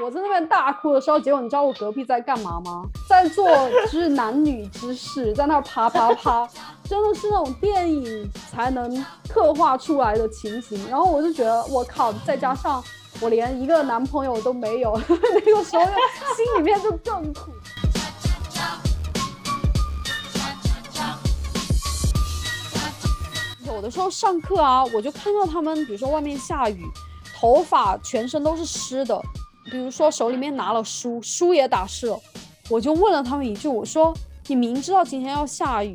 [0.00, 2.84] 我在那边大哭的时候，结果你知道我隔壁在干嘛吗？
[3.08, 3.48] 在做
[3.90, 6.48] 就是男女之事，在那儿啪啪啪，
[6.84, 10.88] 真的是那种电影才能刻画出来的情形。
[10.88, 12.12] 然后我就觉得，我靠！
[12.24, 12.82] 再加上
[13.20, 17.52] 我连一个男朋友都没有， 那个时候心里面就更苦。
[23.66, 26.84] 有的时候上课啊，我就看到他们，比如说外面下雨，
[27.36, 29.20] 头发全身都是湿的。
[29.70, 32.18] 比如说手里面拿了书，书也打湿了，
[32.68, 34.14] 我就问了他们一句，我说
[34.48, 35.94] ：“你明知道今天要下雨，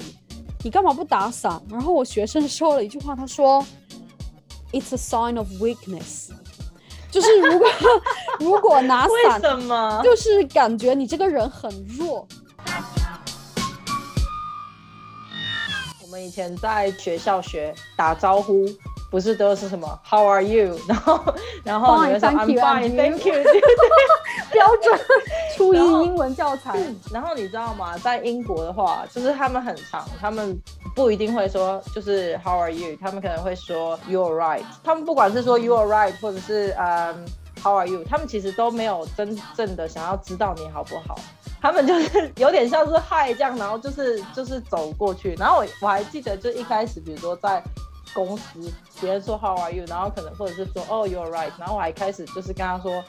[0.64, 3.66] 你干嘛不打伞？”然后我学生说了一句话，他说
[4.72, 6.30] ：“It's a sign of weakness。
[7.10, 7.68] ”就是如果
[8.40, 10.02] 如果拿伞，为什么？
[10.04, 12.28] 就是感觉你这个人很弱。
[16.02, 18.66] 我们以前在学校学打招呼。
[19.14, 20.76] 不是都是什么 How are you？
[20.90, 21.24] 然后
[21.64, 23.36] 然后你们说 I'm fine，Thank you。
[24.52, 25.00] 标准
[25.56, 26.80] 初一英文教材。
[27.12, 27.96] 然后你知道吗？
[28.00, 30.60] 在英国的话，就是他们很长，他们
[30.96, 32.98] 不一定会说就是 How are you？
[33.00, 34.64] 他们可能会说 You're right。
[34.84, 37.24] 他们不管是说 You're right，或者是嗯
[37.62, 38.04] How are you？
[38.10, 41.20] 他们其实都没有真正的想要知道你好不好。
[41.62, 45.36] 他们就是有点像是嗨这样，然后就是就是走过去。
[45.38, 47.62] 然后我我还记得，就一开始，比如说在。
[48.14, 49.84] 公司别人说 How are you？
[49.88, 51.52] 然后可能或者是说哦 You're right。
[51.58, 53.04] 然后我还开始就是跟他说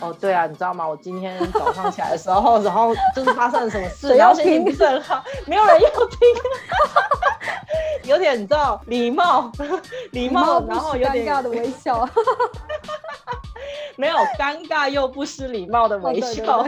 [0.00, 0.86] 哦对啊，你知道吗？
[0.86, 6.18] 我今天早上起来的时候， 然后就是发生了什么事，然后心情不是很好，没有人要听，
[8.10, 9.50] 有点你知道礼貌，
[10.12, 12.08] 礼貌，然后有点尴尬的微 笑，
[13.96, 16.66] 没有尴尬又不失礼貌的微笑。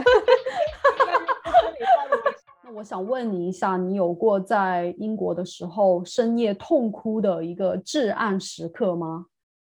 [2.75, 9.27] 我想问你一下，你有过在英国的时候深夜痛哭的一个至暗时刻吗？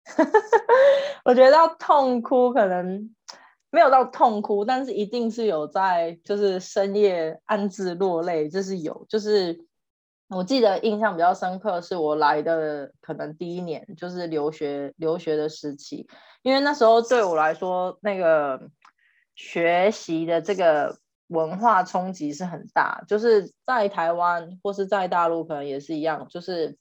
[1.25, 3.15] 我觉得到痛哭可能
[3.71, 9.07] 没有到痛哭，但是一定是有在就是深夜暗自落泪，就是有。
[9.09, 9.59] 就是
[10.29, 16.07] 我记得印象比较深刻，是我来的可能第一年就是留学留学的时期，
[16.43, 18.61] 因为那时候对我来说那个
[19.35, 20.99] 学习的这个。
[21.31, 26.77] 文化冲击是很大，就是在台湾或是在大陆，可能也是一样，就是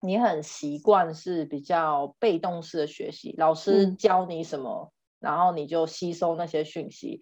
[0.00, 4.90] 你很习惯是比较被动式的学习，老师教你什么，
[5.20, 7.20] 然后你就吸收那些讯息。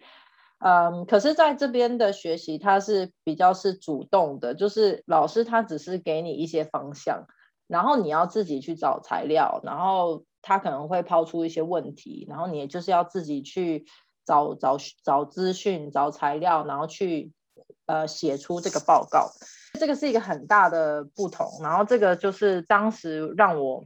[0.59, 7.25] 嗯，可是在这边的学习，它是比较是主动的，就是老师他只是给你一些方向，
[7.67, 13.85] 然后你要自己去找材料，然后他可能会抛出一些问题，然后你就是要自己去。
[14.29, 17.31] 找找找资讯，找材料，然后去
[17.87, 19.31] 呃写出这个报告，
[19.79, 21.47] 这个是一个很大的不同。
[21.63, 23.83] 然后这个就是当时让我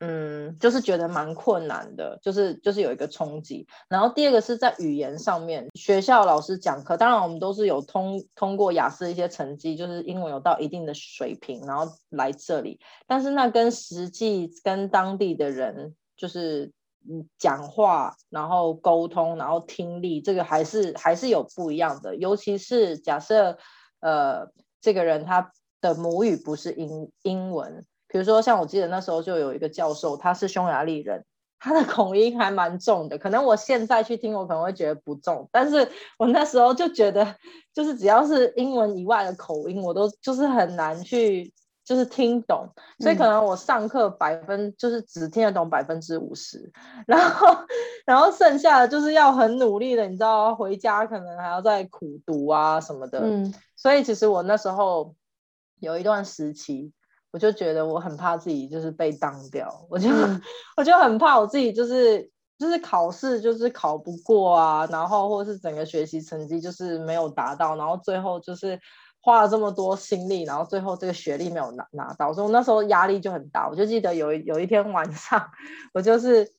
[0.00, 3.66] 嗯，就是觉得蛮困难的，就是就是有一个冲击。
[3.88, 12.78] 然后第二个是在语言上面，学校老师讲课，当然我们都是有通通过雅思一些成绩，就是英文有到一定的水平，然后来这里。
[13.06, 16.70] 但是那跟实际跟当地的人就是。
[17.38, 22.16] 讲话，然后沟通，然后听力，这个还是还是有不一样的。
[22.16, 23.58] 尤其是假设，
[24.00, 24.50] 呃，
[24.80, 31.24] 这个人他的母语不是英英文，比如说像我记得那时候就有一个教授，他是匈牙利人，
[31.58, 33.18] 他的口音还蛮重的。
[33.18, 37.36] 可能我现在去听，我可能会觉得不重，但是我那时候就觉得，
[37.74, 41.52] 就是只要是英文以外的口音，我都就是很难去。
[41.84, 42.66] 就是听懂，
[42.98, 46.72] 所以可能我上课百分就是只听得懂百分之五十，
[47.06, 47.46] 然后
[48.06, 53.20] 然后剩下的就是要很努力的，你知道，回家可能还要再苦读啊什么的。
[53.20, 55.14] 嗯，所以其实我那时候
[55.78, 56.90] 有一段时期，
[57.32, 60.08] 我就觉得我很怕自己就是被当掉，我就
[60.78, 68.80] 我就很怕我自己就是就是考试就是考不过啊，然后或是整个学习成绩就是没有达到，然后最后就是。
[69.24, 73.66] 花了这么多心力，然后最后这个学历没有拿拿到，所以我那时候压力就很大。
[73.66, 75.50] 我就记得有有一天晚上，
[75.94, 76.52] 我就是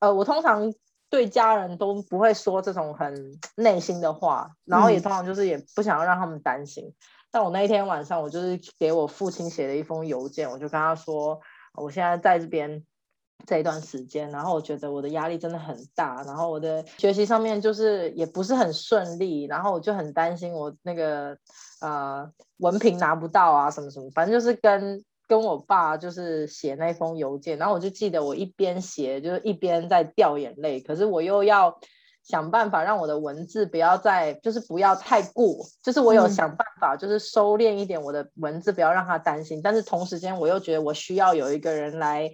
[0.00, 0.74] 呃，我通常
[1.08, 6.92] 对家人都不会说这种很内心的话，然后也通常就是也不想要让他们担心。
[7.30, 11.40] 但我那一天晚上，我就是给我父亲写了一封邮件，我就跟他说，
[11.74, 12.84] 我现在在这边。
[13.46, 21.34] 这一段时间，然后我觉得我的压力真的很大，然后我的学习上面就是也不是很顺利，然后我就很担心我那个
[21.80, 31.78] 呃文凭拿不到啊什么什么，反正就是跟跟我爸就是写那封邮件，然后我就记得我一边写就是一边在掉眼泪，可是我又要
[32.22, 42.30] 想办法让我的文字不要再就是不要太过，就是我有想办法就是收敛一点我的文字，不要让他担心，但是同时间我又觉得我需要有一个人来。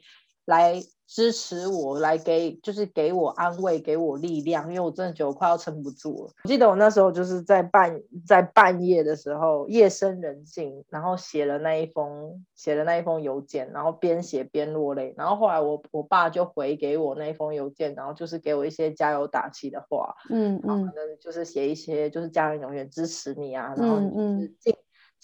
[0.46, 6.32] 来支持我，来给就是给我安慰，给我力量，因为我真的觉得我快要撑不住了。
[6.42, 15.14] 我记得我那时候就是在半在半夜的时候，夜深人静，然后写了那一封写了那一封邮件，然后边写边落泪。
[15.16, 24.74] 然后后来我我爸就回给我那一封邮件，然后就是给我一些加油打气的话，嗯嗯，就是写一些就是家人永远支持你啊，然后就是尽。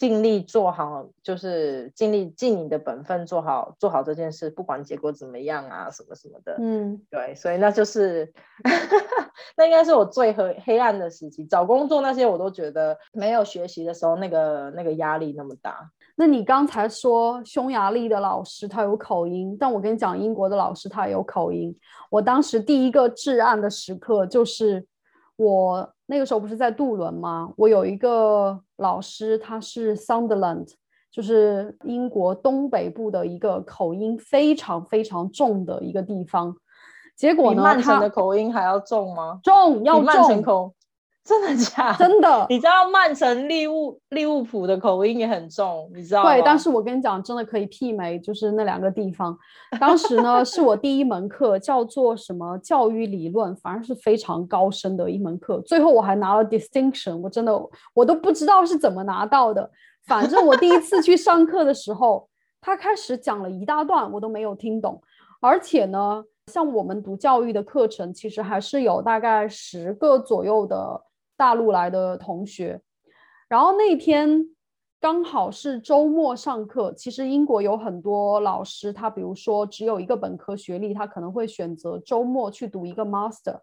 [0.03, 6.57] 尽力做好，就是尽力尽你的本分做好做好这件事，不管结果怎么样啊，什么什么的。
[6.59, 8.33] 嗯，对，所以那就是
[9.57, 11.45] 那应该是我最黑黑暗的时期。
[11.45, 15.89] 找工作那些我都觉得没有学习的时候那个那个压力那么大。
[16.17, 21.73] 那你刚才说匈牙利的老师他有口音，但我跟你讲，英国的老师他有口音。
[22.11, 24.85] 我当时第一个至暗的时刻就是
[25.37, 25.89] 我。
[26.07, 27.51] 那个时候不是在杜伦吗？
[27.57, 30.69] 我有一个老师，他是 Sunderland，
[31.11, 36.55] 就是英国东北部的一个口音非常非常重的一个地方。
[37.17, 39.41] 结果呢，曼城的口音还要重吗？
[39.43, 40.75] 重，要重。
[41.25, 41.99] 真的假的？
[41.99, 46.33] 真的， 你知道曼城利物利物浦的口音也很重，你知道吗？
[46.33, 49.39] 对，但是我跟你讲，真的可以媲美，就是那两个地方。
[49.79, 55.61] 当时呢，是我第一门课，叫做什么教育理论，反正是非常高深的一门课。
[55.61, 57.57] 最后我还拿了 distinction，我真的
[57.95, 59.71] 我都不知道是怎么拿到的。
[60.05, 62.29] 反正我第一次去上课的时候，
[62.61, 65.01] 他开始讲了一大段，我都没有听懂。
[65.41, 71.01] 而且呢，像我们读教育的课程，其实还是有大概十个左右的。
[71.43, 72.81] 大陆来的同学，
[73.49, 74.47] 然后那天
[75.01, 76.93] 刚好是周末上课。
[76.93, 83.59] 其实英国有很多老师，他比如说只有一个本科学历，他可能会选择周末去读一个 master。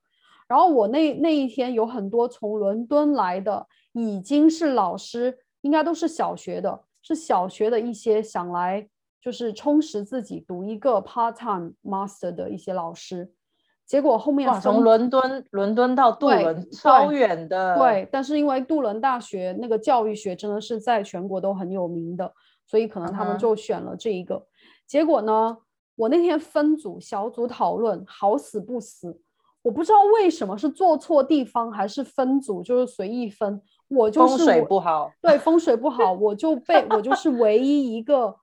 [0.45, 8.85] 然后我那那一天有很多从伦敦来的，已经是老师，应该都是小学的，是小学的一些想来
[9.21, 13.31] 就是充实自己读一个 part time master 的一些老师。
[13.89, 22.31] 结果后面从伦敦伦敦到杜伦超远的，对，但是因为杜伦大学那个教育学真的是在全国都很有名的，
[22.67, 24.45] 所以可能他们就选了这一个。
[24.85, 25.57] 结果呢，
[25.95, 29.19] 我那天分组小组讨论，好死不死，
[29.63, 38.35] 我不知道为什么是做错地方还是分组就是随意分，我就是风水不好，对，风水不好，我就被我就是唯一一个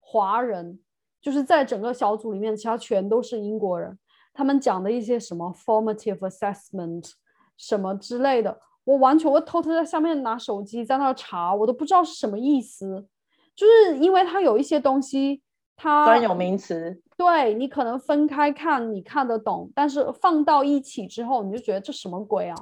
[0.00, 0.80] 华人，
[1.20, 3.98] 就是在整个小组里面，其他全都是英国人。
[4.34, 7.12] 他们讲的一些什么 formative assessment
[7.56, 13.06] 什么之类的，我完全我偷偷在下面拿手机在那查，我都不知道是什么意思。
[13.54, 15.40] 就是因为它有一些东西，
[15.76, 22.56] 它专有名词，对你可能分开看你看得懂，但是放到一起之后，你就觉得这什么鬼啊？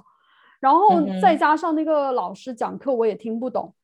[0.60, 3.74] 然后再加上那个老师讲课，我也听不懂。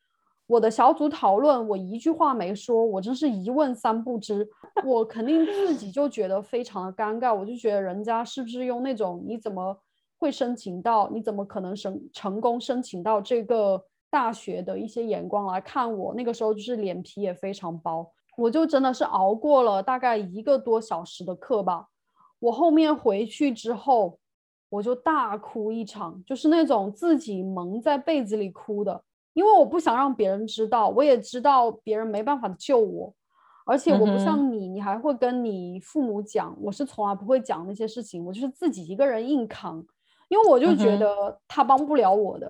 [0.49, 4.49] 我的小组讨论，我一句话没说，我真是一问三不知。
[4.83, 9.79] 我肯定自己就觉得非常的尴尬，我就觉得人家是不是用那种你怎么
[10.19, 16.15] 会申请到，你怎么可能成成功申请到这个大学的一些眼光来看我。
[16.15, 21.89] 那个时候就是脸皮也非常薄，我就真的是熬过了大概一个多小时的课吧。
[22.39, 24.19] 我后面回去之后，
[24.71, 29.03] 我就大哭一场，就是那种自己蒙在被子里哭的。
[29.39, 33.15] 因为我不想让别人知道，我也知道别人没办法救我，
[33.65, 39.77] 而且我不像你，你还会跟你父母讲，我是从来不会讲那些事情，我就是自己一个人硬扛，
[40.27, 42.49] 因为我就觉得他帮不了我的，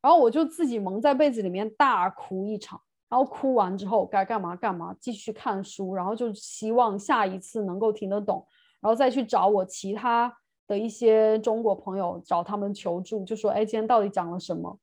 [0.00, 2.80] 然后我就自己蒙在被子里面大哭一场，
[3.10, 8.42] 然后哭完之后该干嘛干嘛，继续看书，然后就希望下一次能够听得懂，
[8.80, 10.34] 然后再去找我其他
[10.66, 14.78] 的一些中国朋友，找他们求助，就说哎，今天到底讲了什么？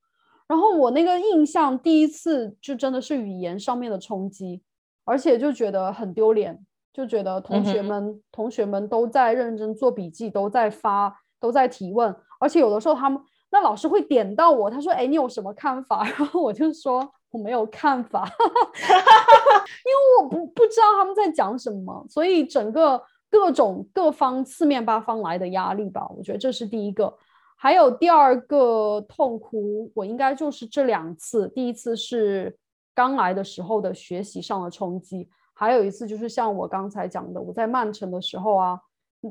[0.48, 4.62] 然后我那个印象第一次就真的是语言上面的冲击，
[5.04, 6.58] 而且就觉得很丢脸，
[6.94, 18.24] 就觉得同学们同学们都在认真做笔记，都在发，都在提问，而且有的时候他们那老师会点到我，他说：“哎，你有什么看法？” 然后我就说：“我没有看法，
[18.80, 27.14] 因为我不不知道他们在讲什么，所以整个各种各方四面八方来的压力吧，我觉得这是第一个。”
[27.60, 31.48] 还有第二个痛苦，我应该就是这两次。
[31.50, 32.56] 第一次是
[32.94, 38.80] 刚来的时候的学习上的冲击，还有一次就是像我刚才讲的，我在曼城的时候啊，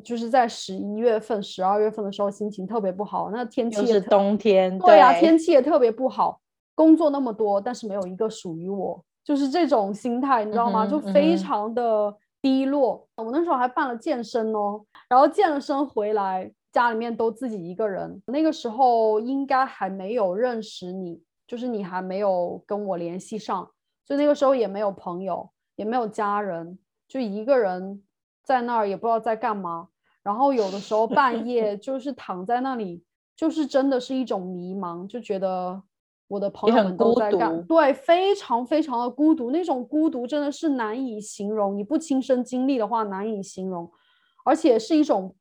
[0.02, 3.30] 就是在十一月份、十二月份的时候，心情特别不好。
[3.30, 6.40] 那天气是冬天，对呀，天气也特别不好。
[6.74, 10.84] 工作那么多，但是没有一个属于我，就是这种心态，你知道吗？
[10.84, 13.06] 就非常的低落。
[13.14, 16.52] 我那时候还办了健身哦，然后健了身回来。
[16.76, 23.66] 家里面都自己一个人，那个时候应该还没有认识你，就是你还没有跟我联系上，
[24.04, 26.78] 所以那个时候也没有朋友，也没有家人，
[27.08, 28.02] 就一个人
[28.44, 29.88] 在那儿也不知道在干嘛，
[30.22, 33.02] 然后有的时候半夜 就是躺在那里，
[33.34, 35.82] 就是真的是一种迷茫，就觉得
[36.28, 43.90] 我的朋友们都在干，对，非常非常的孤独，那种孤独真的是难以形容，你不亲身经历的话难以形容，
[44.44, 45.34] 而且是一种。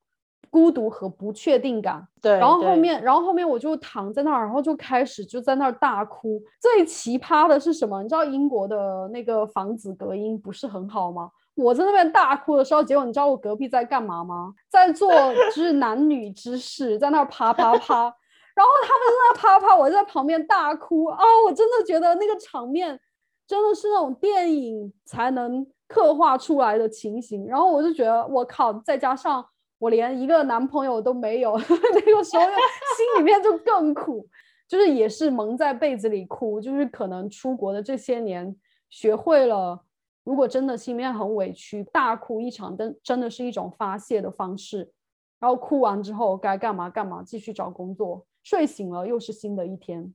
[0.50, 2.34] 孤独和不确定感，对。
[2.34, 6.42] 然后后面，然后后面我就躺在那儿，然后就开始就在那儿大哭。
[6.60, 8.02] 最奇葩的是什么？
[8.04, 11.30] 你知道英国的那个房子隔音不是很好吗？
[11.56, 14.54] 我在那边大哭的时候，结果你知道我隔壁在干嘛吗？
[14.70, 15.10] 在做
[15.56, 18.14] 就是男女之事，在那儿啪啪啪。
[18.56, 21.20] 然后他们在那啪啪，我在旁边大哭啊！
[21.46, 22.98] 我真的觉得那个场面
[23.46, 27.46] 真的是那种电影才能刻画出来的情形。
[27.48, 29.46] 然后我就觉得我靠，再加上。
[29.78, 34.28] 我连一个男朋友都没有， 那个时候心里面就更苦，
[34.68, 38.56] 就是也是蒙在被子里哭，就是可能出国的这些年
[38.90, 39.84] 学会了，
[40.24, 44.92] 如果真的心里面很委屈，大哭一场，真真的是一种发泄的方式。
[45.40, 50.14] 然后哭完之后该干嘛干嘛，继续找工作，睡醒了又是新的一天。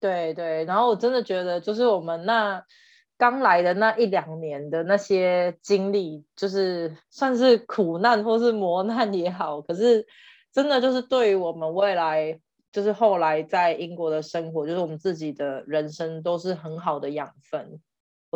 [0.00, 2.62] 对对，然后我真的觉得就是我们那。
[3.16, 10.06] 刚来的那一两年的那些经历，就是算是苦难或是磨难也好，可是
[10.52, 12.38] 真的就是对于我们未来，
[12.72, 17.80] 就是后来在英国的生活，就是我们自己的人生，都是很好的养分。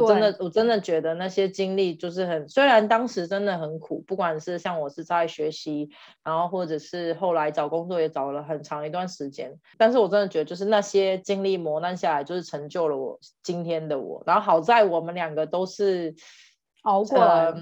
[0.03, 5.91] 我真的，我真的觉得那些经历就是很，虽然当时真的很苦，不管是像我是在学习，
[6.23, 14.23] 然后或者是后来找工作也找了很长一段时间，但是我真的觉得就是那些经历磨难下来，就是成就了我今天的我。
[14.27, 16.15] 然后好在我们两个都是
[16.83, 17.55] 熬过来，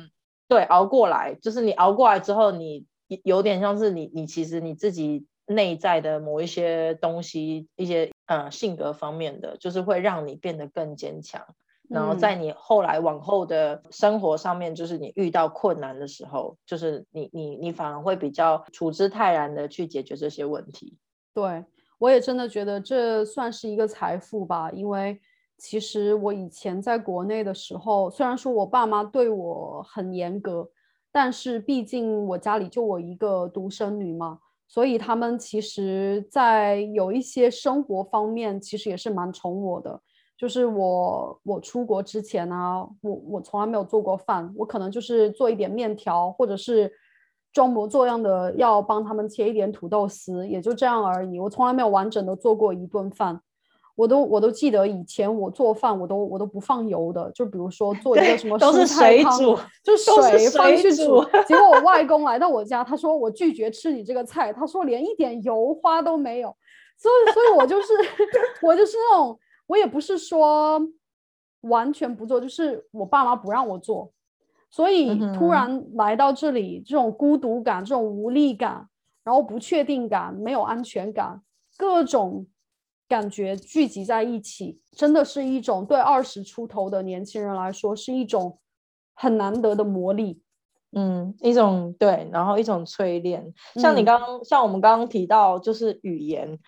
[0.49, 2.87] 对，熬过来，就是你熬过来之后，你
[3.25, 11.47] 有点像是你，你其实你自己内在的某一些东西，一些呃性格方面的，就是会让你变得更坚强。
[11.89, 20.97] 然后在你后来往后的生活上面，就是你遇到困难的时候，就是你你你反而会比较处之泰然的去解决这些问题。
[21.33, 21.65] 对
[21.99, 25.21] 我也真的觉得这算是一个财富吧，因为
[25.57, 30.69] 其实我以前在国内的时候，虽然说我爸妈对我很严格，
[31.13, 40.03] 但是毕竟我家里就我一个独生女嘛，所以他们其实在有一些生活方面，其实也是蛮宠我的。
[40.37, 46.93] 就是我，我出国之前呢，我我从来没有做过饭，我可能就是做一点面条，或者是
[47.55, 51.41] 装模作样的要帮他们切一点土豆丝，也就这样而已。
[51.41, 53.41] 我从来没有完整的做过一顿饭。
[53.95, 59.39] 我都我都记得以前我做饭，我都我都不放油的，就比如说 做一个什么蔬菜汤，
[59.83, 61.25] 就水放去煮。
[61.49, 66.55] 结果我外公来到我家，他说我拒绝吃你这个菜，他说连一点油花都没有。
[66.99, 67.95] 所以，所以我就是
[68.61, 69.39] 我就是那种。
[69.67, 70.81] 我也不是说
[71.63, 74.13] 完全不做，就是我爸妈不让我做，
[74.71, 78.89] 所以突然来到这里，这种孤独感、这种无力感，
[79.25, 81.43] 然后不确定感、没有安全感，
[81.77, 82.47] 各种
[83.09, 88.59] 感觉聚集在一起，真的是一种对二十出头的年轻人来说是一种
[89.15, 90.43] 很难得的魔力。
[90.93, 93.53] 嗯，一种对，然后一种淬炼。
[93.75, 96.59] 像你刚刚，像我们刚刚提到，就是语言。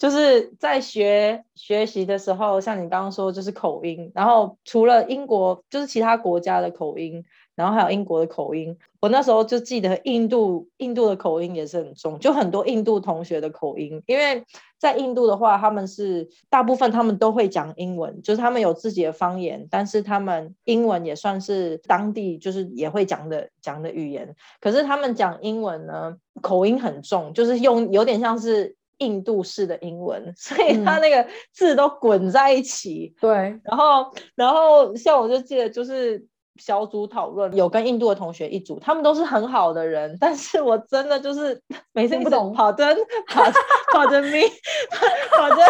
[0.00, 4.10] 就是在学学习的时候，像你刚刚说，就是口音。
[4.14, 7.22] 然后除了英国，就是其他国家的口音，
[7.54, 8.74] 然后还有英国的口音。
[9.00, 14.02] 我那时候就记得印度，印度的口音也是很重，就很多印度同学的口音。
[14.06, 14.42] 因为
[14.78, 24.34] 在印度的话，他们是大部分他们都会讲英文，就是他们有自己的方言，但是他们英文也算是当地就是也会讲的讲的语言。
[24.62, 28.74] 可是他们讲英文呢，口音很重，就是用有点像是。
[29.00, 33.14] 印度式的英文， 所以他那个字都滚在一起。
[33.20, 33.30] 对，
[33.64, 36.24] 然后，然后像我就记得，就是
[36.56, 41.60] 小组讨论有跟印度的同学一组，他们都是很好的人，但是我真的就是
[41.92, 42.54] 每次不懂。
[42.54, 42.86] 好的，
[43.26, 43.52] 好的，
[43.92, 44.46] 好的，me，
[45.36, 45.62] 好的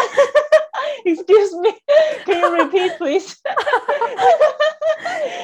[1.04, 3.34] ，excuse me，can you repeat please？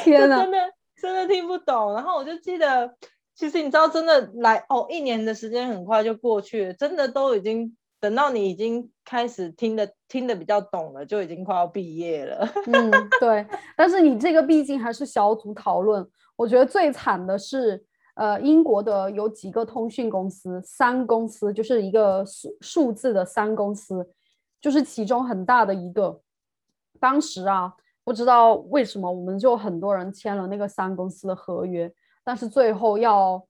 [0.02, 0.58] 天哪，真的
[1.00, 1.94] 真的听不懂。
[1.94, 2.94] 然后我就记得。
[3.36, 12.48] 其实你知道，真的来哦，一年的时间很快就过去了，真的都已经等到你已经开始听的听的比较懂了，就已经快要毕业了。
[12.72, 12.90] 嗯，
[13.20, 13.46] 对。
[13.76, 24.08] 但是你这个毕竟还是小组讨论，我觉得最惨的是，呃，英国的有几个通讯公司，三公司就是一个数数字的三公司，
[24.62, 26.18] 就是其中很大的一个。
[26.98, 31.92] 当时啊，不知道为什么，我们就很多人签了那个三公司的合约。
[32.26, 33.46] 但是最后要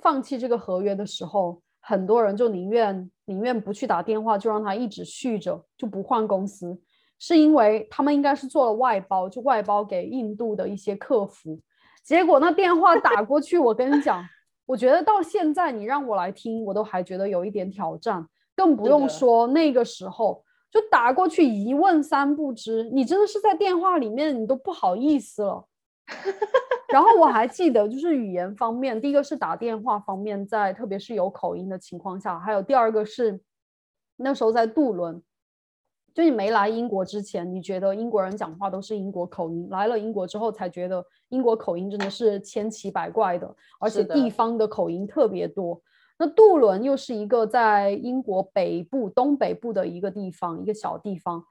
[0.00, 6.78] 放弃这个合约的时候，很多人就宁愿宁愿不去打电话，就让他一直续着，就不换公司，
[7.18, 11.58] 是因为他们应该是做了外包，就外包给印度的一些客服，
[12.04, 14.22] 结果那电话打过去，我跟你讲，
[14.66, 25.64] 我觉得到现在你让我来听，我都还觉得有一点挑战，更不用说那个时候就打过去一问三不知，你真的是在电话里面你都不好意思了。
[26.94, 33.40] 然后我还记得，就是语言方面，第一个是打电话方面，在特别是有口音的情况下，还有第二个是
[34.14, 35.20] 那时候在杜伦。
[36.14, 45.82] 就你没来英国之前，你觉得英国人讲话都是英国口音，来了英国之后才觉得英国口音真的是千奇百怪的，而且地方的口音特别多。
[46.16, 51.44] 那杜伦又是一个在英国北部、东北部的一个地方，一个小地方。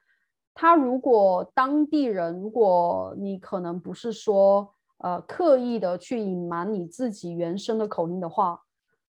[0.53, 4.73] 他如果当地人，如果你可能不是说
[5.03, 8.61] 呃刻意的去隐瞒你自己原生的口音的话，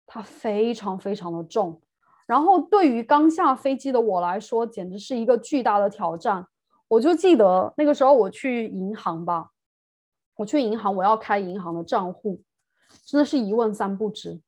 [0.06, 1.80] 它非常非常的重。
[2.26, 6.46] 然后对于刚下飞机的我来说，简直是一个巨大的挑战。
[6.88, 9.50] 我就记得那个时候我去银行吧，
[10.36, 12.40] 我去银行，我要开银行的账户，
[13.06, 14.40] 真的是一问三不知。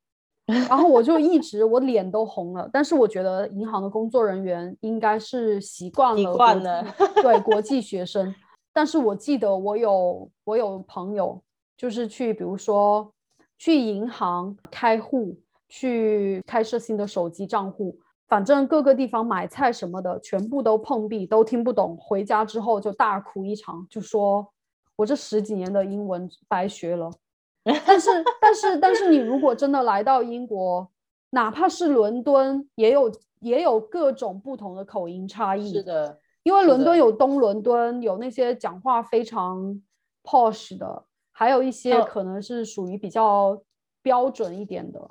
[0.47, 6.85] 然后我就一直我脸都红了，但是我觉得银行的工作人员应该是习惯了，习惯了，
[7.23, 8.35] 对国际学生。
[8.76, 11.42] 但是我记得我有我有朋友，
[11.78, 13.11] 就是去比如说
[13.56, 15.35] 去银行开户。
[15.68, 21.97] 去开设新的手机账户，反正各个地方买菜什么的，全部都碰壁，都听不懂。
[21.99, 24.47] 回家之后就大哭一场，就说
[24.95, 27.11] 我这十几年的英文白学了。
[27.85, 30.88] 但是，但是，但是，你如果真的来到英国，
[31.30, 35.73] 哪怕是伦敦，也有也有各种不同的口音差异。
[35.73, 36.16] 是的，
[36.47, 39.83] 因为伦敦有东伦敦，有那些讲话非常
[40.23, 43.61] posh 的，还有一些可能是属于比较
[44.00, 45.11] 标准一点的。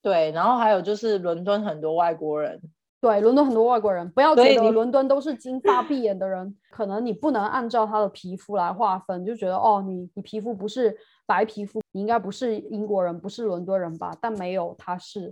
[0.00, 2.58] 对，然后还有就是伦敦很多外国人，
[3.02, 14.16] 对，伦敦很多外国人，不要觉得伦敦都是金发碧眼的人，可能你不能按照他的皮肤来划分，就觉得哦，你你皮肤不是白皮肤，你应该不是英国人，不是伦敦人吧？
[14.22, 15.30] 但没有，他是，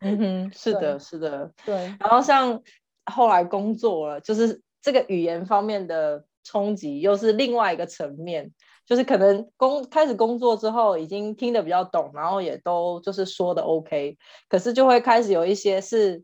[0.00, 1.76] 嗯哼， 是的，是的，对。
[2.00, 2.60] 然后像
[3.06, 8.52] 后来工作了，就是这个语言方面的冲击，又是另外一个层面。
[8.86, 16.22] 就是可能工开始工作之后，已经听得比较懂，然后也都就是说的 OK，可是就会开始有一些是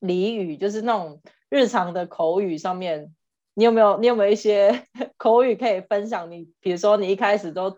[0.00, 3.14] 俚语，就是那种日常的口语上面，
[3.54, 6.28] 你有没有你有没有一些 口语可以分享？
[6.28, 7.70] 你比如说你一开始都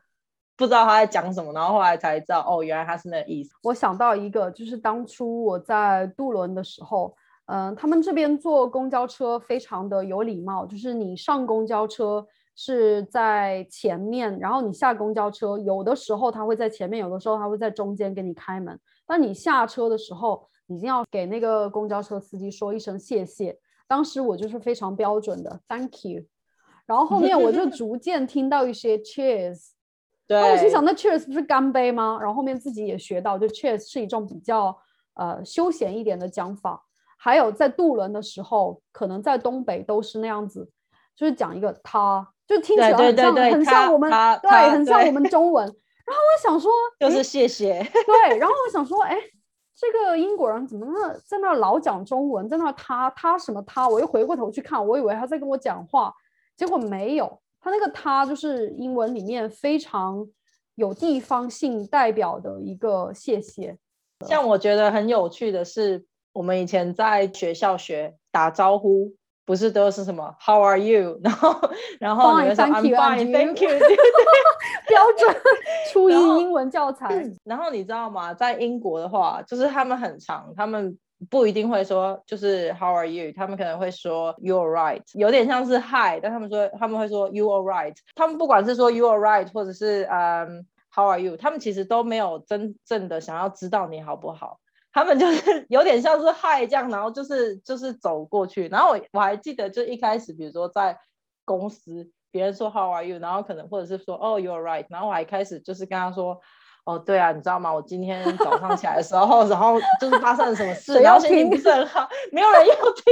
[0.56, 3.50] 不知道他在讲什么，然后后来才知道哦，原来他是那个意思。
[3.62, 7.14] 我想到一个，就是当初我在杜伦的时候，
[7.52, 12.26] 嗯，他们这边坐公交车非常的有礼貌，就是你上公交车。
[12.54, 18.78] 是在前面，然后你下公交车，有的时候他会在前面，有的时候他会在中间给你开门。
[19.06, 23.58] 但你下车的时候，已经要给那个公交车司机说一声谢谢。
[23.88, 26.24] 当时我就是非常标准的 Thank you，
[26.84, 29.70] 然后后面我就逐渐听到一些 Cheers，
[30.28, 32.18] 那我心想那 Cheers 不是干杯吗？
[32.20, 34.76] 然后后面自己也学到，就 Cheers 是一种比较
[35.14, 36.84] 呃休闲一点的讲法。
[37.24, 40.68] 还有在渡轮的时候，可能在东北都是那样子，
[41.14, 42.28] 就是讲一个他。
[42.48, 44.10] 就听起来很像，很像我们，
[44.42, 45.64] 对，很像我们中文。
[45.64, 47.78] 然后我想说， 就是谢谢。
[47.78, 49.16] 对，然后我想说，哎，
[49.76, 53.88] 这个英国人怎么那在那老讲中文，在那他他什么他？
[53.88, 56.12] 我又回过头去看，我以为他在跟我讲话，
[56.56, 57.40] 结果没有。
[57.60, 60.26] 他那个他就是英文里面非常
[60.74, 63.78] 有地方性代表的一个谢谢。
[64.26, 69.14] 像我觉得很有趣的是，我们以前在学校学打招呼。
[69.44, 71.18] 不是都是什么 How are you？
[71.20, 71.52] 然后
[71.98, 73.70] 然后你们说 I'm fine，Thank you，
[74.86, 75.36] 标准
[75.92, 77.08] 初一英文教材。
[77.44, 78.32] 然后你知道吗？
[78.32, 80.96] 在英国的话，就是他们很长，他们
[81.28, 83.32] 不一定会说就是 How are you？
[83.34, 87.96] 他们可能会说 You're right，有点像是 Hi，但他们说他们会说 You are right。
[88.14, 90.64] 他们不管是说 You are right，或者是嗯
[90.94, 91.36] How are you？
[91.36, 94.60] 他们其实都没有真正的想要知道你好不好。
[94.92, 100.98] 他们就是有点像是嗨这样，然后就是就是走过去，然后我我还记得，就一开始，比如说在
[101.44, 106.38] 公司，别人说 How are you，然后可能或者是说哦 You're right，然后我还开始就是跟他说，
[106.84, 107.72] 哦对啊，你知道吗？
[107.72, 113.04] 我今天早上起来的时候， 然后就是发生了什么事，然后心情不是很好，没有人要听，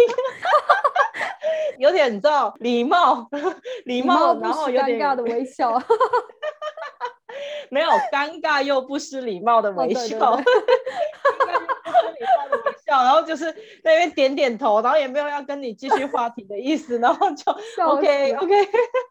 [1.78, 3.26] 有点你知道礼貌
[3.86, 5.80] 礼貌，然后有点尴尬的微笑，
[7.70, 10.38] 没有尴尬又不失礼貌的微笑。
[12.86, 13.44] 然后就是
[13.84, 17.52] 那边点点头，然后也没有要跟你继续话题的意思，然后就
[17.84, 18.54] OK OK，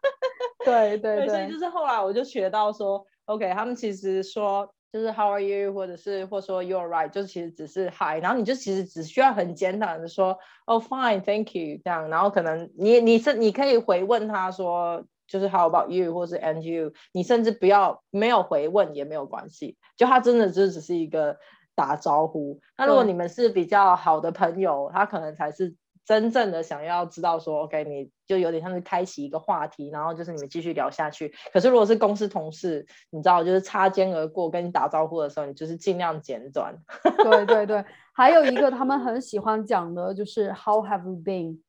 [0.64, 15.04] 对对对，所以就是后来我就学到说 OK，他们其实说就是 How are you，或者是或说 You're right，就是其实只是 Hi，然后你就其实只需要很简短的说 Oh fine，Thank you 这样，然后可能你你是你可以回问他说。
[15.30, 21.38] 就是 How about you，或是 And you，你甚至不要没有回问也没有关系，就他真的就只是一个
[21.74, 22.60] 打招呼。
[22.76, 25.74] 那如果你们是比较好的朋友，他可能才是。
[26.06, 31.32] 真正的想要知道说，OK，你就有点像是开启一个话题，然后就是你们继续聊下去。
[31.52, 36.74] 可是如果是公司同事，你知道，就是擦肩而过跟你打招呼的时候，你就是尽量简短。
[37.22, 41.60] 对对对，还有一个他们很喜欢讲的就是 How have you been？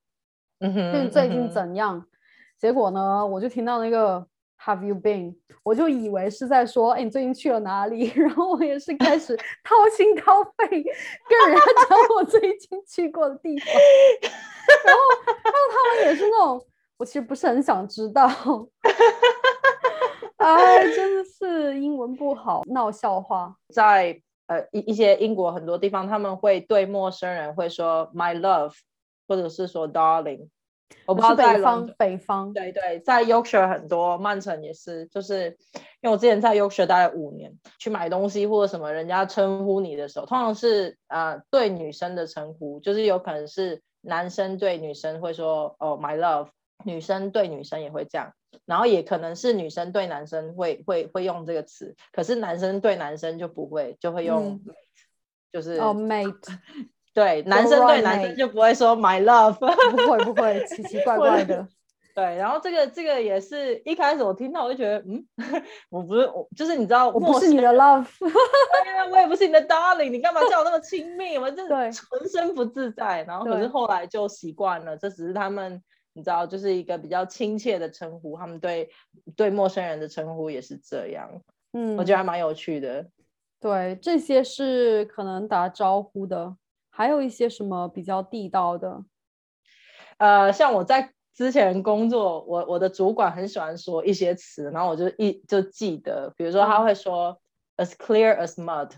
[0.59, 2.03] 嗯哼，最近怎样？
[2.57, 4.25] 结果呢，我就听到那个。
[4.63, 5.35] Have you been？
[5.63, 8.05] 我就以为是在说，哎，你最近去了哪里？
[8.15, 13.65] 然后我也是开始掏心掏肺跟人家讲我最近去过的地方。
[14.85, 15.01] 然后，
[15.43, 16.63] 然后他们也是那种，
[16.97, 18.29] 我其实不是很想知道。
[20.37, 23.55] 哎，真的是英文不好，闹笑话。
[23.73, 28.75] 在呃一一些英国很多地方，他们会对陌生人会说 My love，
[29.27, 30.49] 或者是说 Darling。
[31.05, 35.57] 我不知道在北方，北方对对，在 Yorkshire 很多，曼城也是，就是
[36.01, 46.49] 因为我之前在 Yorkshire 待了五年，去买东西或者什么，人家称呼你的时候，通常是呃对女生的称呼，就是有可能是男生对女生会说哦 my love，
[46.85, 48.33] 女生对女生也会这样，
[48.65, 54.61] 然后也可能是女生对男生会会会用这个词，可是男生对男生就不会，就会用，
[55.51, 56.35] 就是哦 mate。
[57.13, 61.67] 对，男生对男生就不会说 my love， 不会不会，奇奇怪怪的。
[62.13, 65.25] 对，然后这个这个也是一开始我听到我就觉得，嗯，
[65.89, 68.05] 我不是我，就是你知道，我不是你的 love，
[69.09, 71.37] 我也不是你的 darling，你干嘛叫我那么亲密？
[71.37, 73.23] 我这浑身不自在。
[73.23, 78.89] 然后可是后来就习惯了，这只是他们，你知道，就是一个比较亲切的称呼，他们对
[79.37, 81.29] 对陌生人的称呼也是这样。
[81.71, 83.05] 嗯，我觉得还蛮有趣的。
[83.61, 86.55] 对，这些是可能打招呼的。
[86.91, 89.03] 还有一些什么比较地道的？
[90.17, 97.39] 呃，像我在之前工作，我我的主管很喜欢说一些词，然后我就一就记得，比如说他会说
[97.77, 98.91] “as clear as mud”，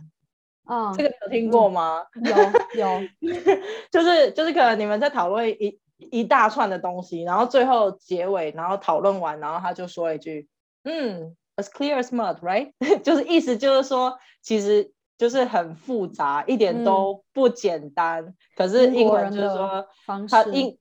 [0.66, 2.04] 啊，这个你有听过吗？
[2.26, 3.00] 有有，
[3.92, 10.50] 就是就是可能你们在讨论一一大串的东西，然后最后结尾，然后讨论完，然后他就说一句
[10.84, 14.92] ：“嗯，as clear as mud，right？” 就是意思就是说，其实。
[15.24, 18.36] 就是很复杂，一点都不简单。
[18.58, 19.88] 可是英国人就说，
[20.30, 20.78] 他英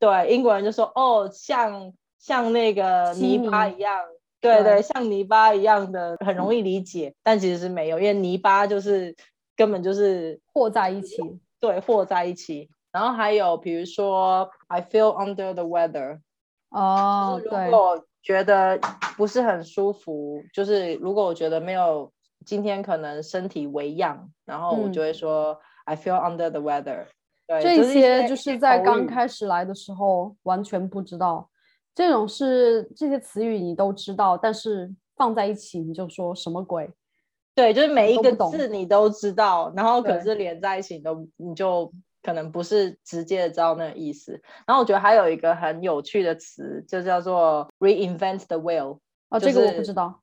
[0.00, 4.02] 对英国人就说，哦，像像那个泥巴一样，
[4.40, 7.14] 对对，像泥巴一样的，很容易理解。
[7.22, 9.14] 但其实是没有，因为泥巴就是
[9.54, 11.22] 根本就是和在一起，
[11.60, 12.68] 对，和在一起。
[12.90, 16.18] 然后还有比如说，I feel under the weather。
[16.70, 18.76] 哦，如果觉得
[19.16, 22.10] 不是很舒服，就是如果我觉得没有。
[22.44, 27.06] 今天可能身体微恙，然后我就会说 I feel under the weather。
[27.46, 31.48] 对，这些就是在刚开始来的时候完全不知道，
[31.94, 36.90] 这种是这些词语你都知道，但是放在一起你就说什么鬼？
[37.54, 44.32] 对，就是每一个字你都知道，然后可是连在一起你都你就可能不是直接的知道那个意思。
[44.66, 48.98] 然后我觉得还有一个很有趣的词，就叫做 reinvent the wheel。
[49.28, 50.20] 哦，这个我不知道。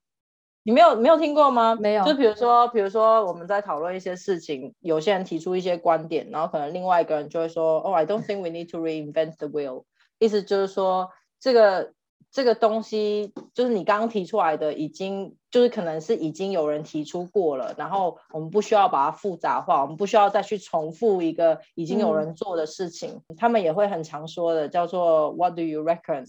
[0.64, 1.76] 你没有没有听过吗？
[1.80, 2.04] 没有。
[2.06, 9.86] 就比如说，比如说我们在讨论一些事情，有些人提出一些观点，然后可能另外一个人就会说：“Oh, I don't think we need to reinvent the wheel。”
[10.20, 11.94] 意思就是说，这个
[12.30, 23.20] 这个东西就是你刚刚提出来的，已经就是可能是已经有人提出过了，然后我们不需要把它复杂化，我们不需要再去重复一个已经有人做的事情。
[23.36, 26.28] 他们也会很常说的，叫做 “What do you reckon？”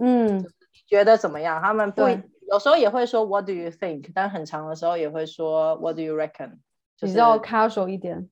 [0.00, 0.44] 嗯，
[0.88, 1.62] 觉得怎么样？
[1.62, 2.02] 他们不。
[2.50, 4.10] 有时候也会说 What do you think？
[4.14, 6.58] 但很长的时候也会说 What do you reckon？
[7.00, 8.28] 比较 casual 一点。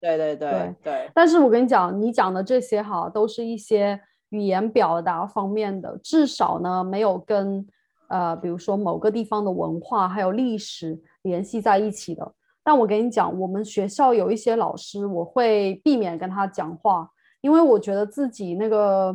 [0.00, 1.10] 对对对对。
[1.14, 7.66] 但是我跟你讲，你讲的这些哈，都是一些语言表达方面的，至少呢没有跟
[8.08, 12.32] 呃，比如说某个地方的文化还有历史联系在一起的。
[12.62, 17.08] 但我跟你讲，我们学校有一些老师，我会避免跟他讲话，
[17.40, 19.14] 因为我觉得自己那个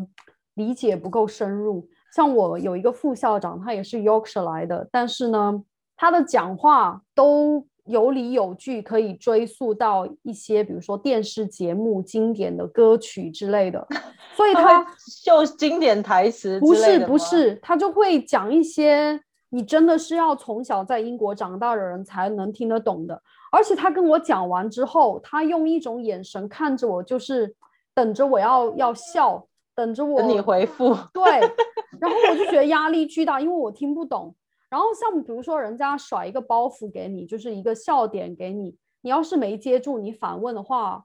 [0.54, 1.88] 理解不够深入。
[2.16, 5.64] 像我有一个副校长，他也是 Yorkshire 来的，但是呢，
[5.96, 13.88] 他的讲话都有理有据，可以追溯到一些，比如说电视节目经典的歌曲之类的，
[14.36, 14.86] 所以他
[15.24, 16.60] 秀经典台词。
[16.60, 19.20] 不是不是，他就会讲一些
[19.50, 23.22] 你真的是要从小在英国长大的人才能听得懂的。
[23.52, 27.56] 而且他跟我讲完之后，他用一种眼神看着我，就是
[27.94, 29.46] 等着我要要笑。
[29.76, 30.94] 等着我，等你回复。
[31.14, 31.24] 对，
[32.00, 34.36] 然后我就觉得压力巨大，因为我听不懂。
[34.70, 41.04] 然后像比如说，人家甩一个包袱给你，就是一个笑点给你，你要是没接住，你反问的话，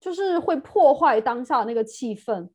[0.00, 2.48] 就是会破坏当下那个气氛。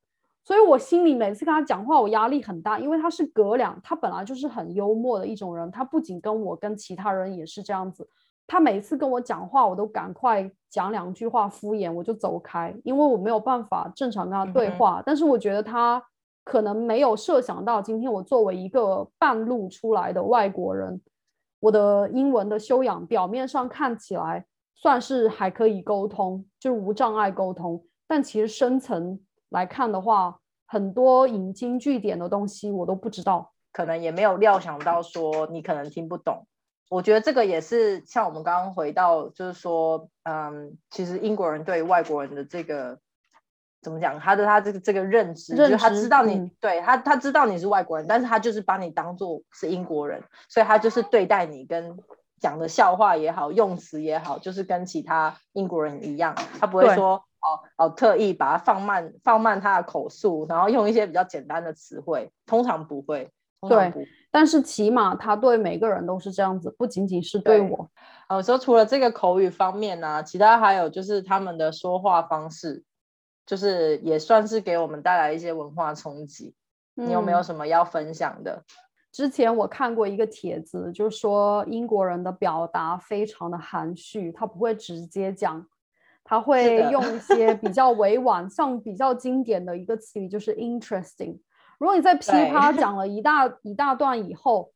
[0.43, 8.07] 所以我心里每次跟他讲话，我压力很大，因为他是隔两，他本来就是很幽默的一种人，他不仅跟我，跟其他人也是这样子。
[8.47, 15.01] 他每次跟我讲话，我都赶快讲两句话敷衍，我就走开，因为我没有办法正常跟他对话。
[15.05, 16.03] 但是我觉得他
[16.43, 21.01] 可能没有设想到，今天我作为一个半路出来的外国人，
[21.59, 36.45] 我的英文的修养表面上看起来算是还可以沟通，就是无障碍沟通，但其实深层来看的话，很多引经据典的东西我都不知道，可能也没有料想到说你可能听不懂。
[36.89, 42.99] 我觉得这个也是像我们刚刚回到，就是说，嗯，其实英国人对外国人的这个
[43.81, 44.19] 怎么讲？
[44.19, 51.97] 他的他这个这个认知，就是他知道你对他，他知道你是外国人，但是他就是把你当做是英国人，所以他就是对待你跟
[52.39, 63.31] 讲的笑话也好，用词也好，就是跟其他英国人一样，他不会说哦哦特意把它放慢放慢他的口速，然后用一些比较简单的词汇，通常不会。
[63.69, 63.93] 对，
[64.31, 67.87] 但是起码他对每个人都是这样子，不仅仅是对我。
[68.27, 72.83] 呃，说除了这个口语方面呢，其他还有就是他们的说话方式，
[73.51, 76.55] 就是也算是给我们带来一些文化冲击。
[76.93, 78.63] 你有没有什么要分享的？
[79.11, 85.67] 之前我看过一个帖子，就是说英国人的表达非常的含蓄，他不会直接讲，
[86.23, 91.37] 他会用一些比较委婉，像比较经典的一个词语就是 interesting。
[91.77, 94.71] 如果你在噼啪 讲了一大一大段以后，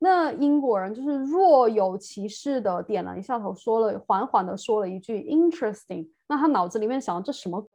[0.00, 7.66] 那英国人就是若有其事的点了一下头，说了缓缓的说了一句 interesting，那他脑子里面想这什么，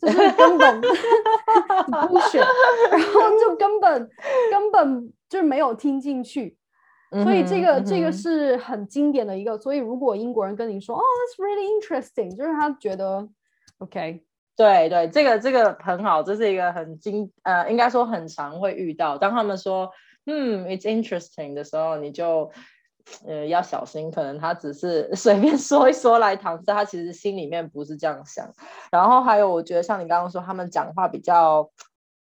[0.00, 2.40] 就是根本不选，
[2.90, 4.10] 然后就根本
[4.50, 6.56] 根本就是没有听进去，
[7.22, 13.28] 所以这个这个是很经典的一个，所以如果英国人跟你说哦，that's really interesting，就是他觉得
[13.78, 14.22] OK。
[14.56, 19.16] 对对，这个这个很好，这是一个很经呃，应该说很常会遇到。
[19.16, 19.88] 当他们说
[20.26, 22.50] 嗯，it's interesting 的时候，你就
[23.26, 28.48] 呃要小心，可能他只是 随便说一说来搪塞，他其实心里面不是这样想。
[28.90, 31.70] 然后还有，我觉得像你刚刚说，他们讲话比较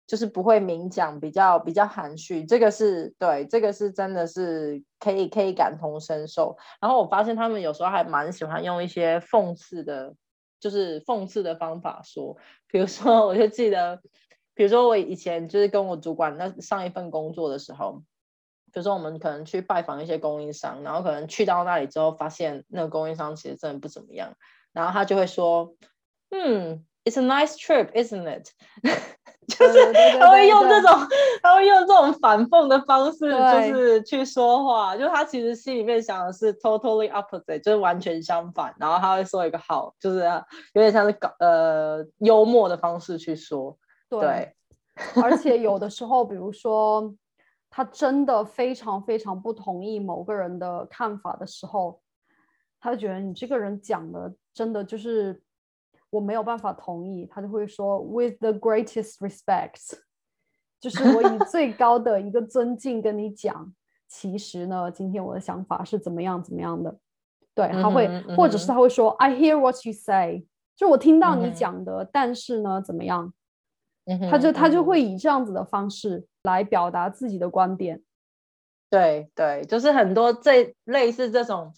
[0.07, 6.57] 就是不会明讲，比较比较含蓄，这个是对，这个是真的是可以可以感同身受。
[6.81, 10.15] 然后我发现他们有时候还蛮喜欢用一些讽刺的。
[10.59, 12.35] 就是讽刺的方法说，
[12.67, 14.01] 比如说，我就记得，
[14.55, 18.03] 比如说我以前就是跟我主管那上一份工作的时候，
[18.77, 24.35] 比如说我们可能去拜访一些供应商，然后可能去到那里之后，发现那个供应商其实真的不怎么样，
[24.75, 25.75] 然后他就会说，
[26.31, 26.85] 嗯。
[27.07, 28.49] It's a nice trip, isn't it？
[29.47, 30.91] 就是他会用这种，
[31.41, 34.97] 他会用这种反讽的方式，就是去说话。
[34.97, 38.75] 就他其实心里面想的是 totally opposite，就是完全相反。
[38.81, 40.19] 然后他会说一个好，就是
[40.73, 43.79] 有点像是搞呃幽默的方式去说。
[44.11, 44.53] 对，
[45.23, 47.15] 而且有的时候，比如说
[47.77, 52.01] 他真的非常非常不同意某个人的看法的时候，
[52.81, 55.43] 他就觉得你这个人讲的真的就是。
[56.09, 59.99] 我没有办法同意，他就会说 with the greatest respect，
[60.81, 63.75] 就是我以最高的一个尊敬跟你讲，
[64.09, 66.97] 其实呢，今天我的想法是怎么样怎么样的。
[67.55, 73.35] 对，他会，或者是他会说 I hear what you say，就我听到你讲的，但是呢，怎么样？
[74.31, 78.03] 他就他就会以这样子的方式来表达自己的观点。
[78.89, 81.75] 对对，就是很多这类似这种。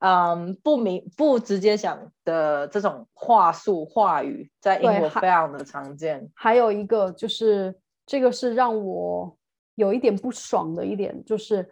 [0.00, 6.30] 嗯，不明不直接想的这种话术话语，在英国非常的常见。
[6.34, 7.74] 还有一个就是，
[8.04, 9.34] 这个是让我
[9.76, 11.66] 有一点不爽的一点，就是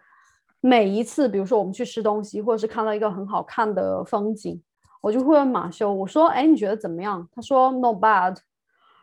[0.60, 4.62] 每一次，比如说我们去吃东西，或者是看到一个很好看的风景，
[5.02, 8.38] 我就会问马修，我说：“哎，你觉得怎么样？”他说：“Not bad。”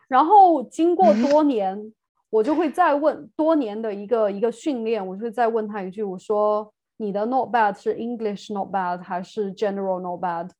[0.08, 1.92] 然后经过多年，
[2.30, 6.72] 我就会再问多年的一个一个训练，我就会再问他一句，我说。
[7.02, 10.50] 你的 not bad 是 English not bad 还是 general not bad？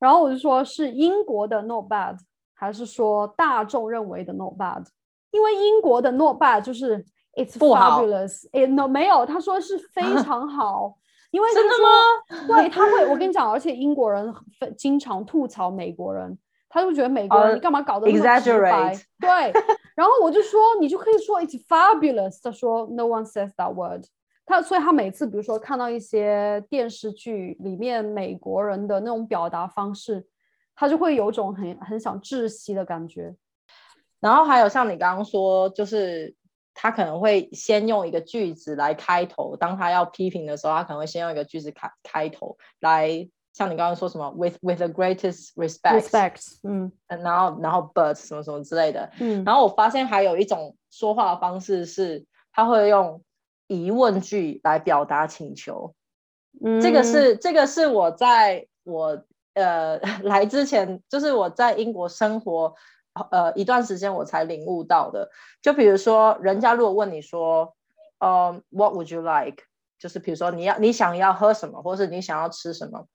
[0.00, 2.18] 然后我就说是英国的 not bad
[2.52, 4.84] 还是说大众认为的 not bad？
[5.30, 6.98] 因为英国的 not bad 就是
[7.34, 10.92] it's fabulous，哎，no 没有，他说是非常好，
[11.30, 12.46] 因为真的吗？
[12.48, 14.34] 对，他会，我跟你讲，而且英国人
[14.76, 16.36] 经常吐槽美国人，
[16.70, 18.24] 他就觉得美国人你干嘛搞得那么直
[18.62, 18.96] 白？
[19.18, 19.62] 对，
[19.94, 24.04] 然后我就说你就可以说 it's fabulous，他说 no one says that word。
[24.46, 30.26] 他所以，他每次比如说看到一些电视剧里面美国人的那种表达方式，
[30.74, 33.36] 他就会有种很很想窒息的感觉。
[34.18, 36.34] 然后还有像你刚刚说，就是
[36.74, 49.10] 他可能会先用一个句子来开头，当他要批评的时候，他可能会先用一个句子开开头来像你刚刚说什么 with with the greatest respect，respect，嗯然后然后 but 什么什么之类的。
[49.18, 53.22] 嗯，然后我发现还有一种说话的方式是，他会用
[53.66, 55.94] 疑问句来表达请求。
[56.64, 59.22] 嗯这个嗯是这个是我在我
[59.54, 62.74] 呃 来之前，就是我在英国生活
[63.30, 65.28] 呃一段时间我才领悟到的。
[65.62, 67.74] 就比如说，人家如果问你说，
[68.18, 69.64] 呃，What would you like？
[69.98, 73.06] 就是比如说你要你想要喝什么，或是你想要吃什么，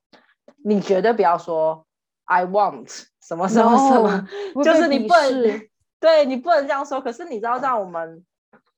[0.64, 1.84] 你绝对不要说
[2.24, 7.00] I want 什么什么什么 No，就是你不能视 对你不能这样说。
[7.00, 8.24] 可是你知道，在我们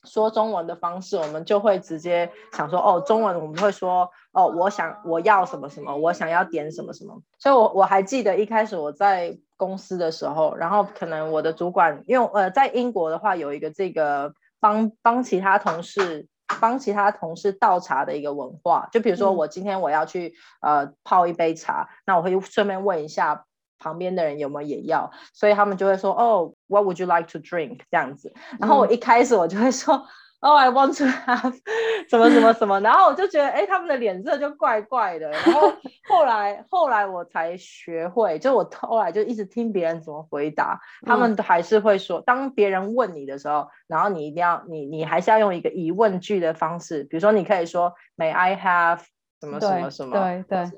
[0.04, 7.20] 说中文的方式，我们就会直接想说，哦，中文我们会说，哦，我想我要什么什么，我想要点什么什么。
[7.38, 16.26] 所以我我还记得一开始我在公司的时候，然后可能我的主管，因为呃，在英国的话有一个这个帮帮其他同事。
[16.60, 19.36] 帮其他同事倒茶的一个文化，就比如说嗯。
[19.36, 23.44] 我今天我要去、呃泡一杯茶，那我会顺便问一下
[23.78, 28.32] 旁边的人有没有也要，所以他们就会说哦，What would you like to drink 这样子。
[28.58, 28.92] 然后我嗯。
[28.92, 30.04] 一开始我就会说，
[30.40, 31.52] 哦、i want to have
[32.08, 35.28] 什么什么什么，然后我就觉得，哎，他们的脸色就怪怪的。
[35.30, 35.72] 然后
[36.08, 41.18] 后来后来我才学会，就我后来就一直听别人怎么回答，他嗯。
[41.18, 49.00] 们都还是会说，当别人问你的时候，然后你一定要你你还是要用一个疑问句的方式，比如说你可以说，May I have
[49.40, 50.70] 什么什么什么，对对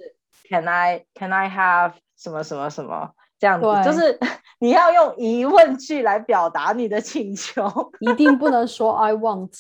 [0.48, 3.10] ，Can I Can I have 什么什么什么。
[3.38, 3.66] 这样子。
[3.84, 4.18] 就是
[4.60, 7.64] 你要用疑问句来表达你的请求，
[7.98, 9.50] 一定不能说 I want。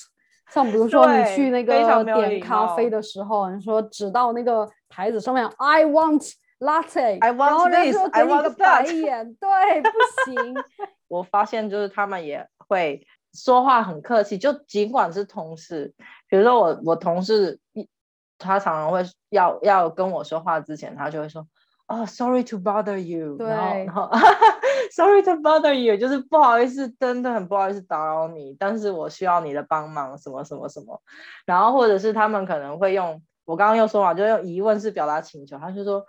[0.52, 9.88] 像比如说你去那个点咖啡的时候，你说指到那个牌子上面 I want latte，I 然 want 后人 this，家 I 就给你个白 that 眼，对，不
[10.26, 10.54] 行。
[11.08, 15.94] 我发现就是他们也会说话很客气，就尽管是同事，
[16.28, 17.88] 比如说我我同事一
[18.36, 21.46] 他常常会要要跟我说话之前，他就会说。
[21.90, 24.08] 哦、s o r r y to bother you，然后对然后
[24.92, 31.02] Sorry to bother you，就是不好意思，真的很不好意思打扰你，但是我需要你的帮忙，什么什么什么，
[31.44, 36.06] 然后或者是他们可能会用我刚刚又说嘛，就用疑问式表达请求，他就说，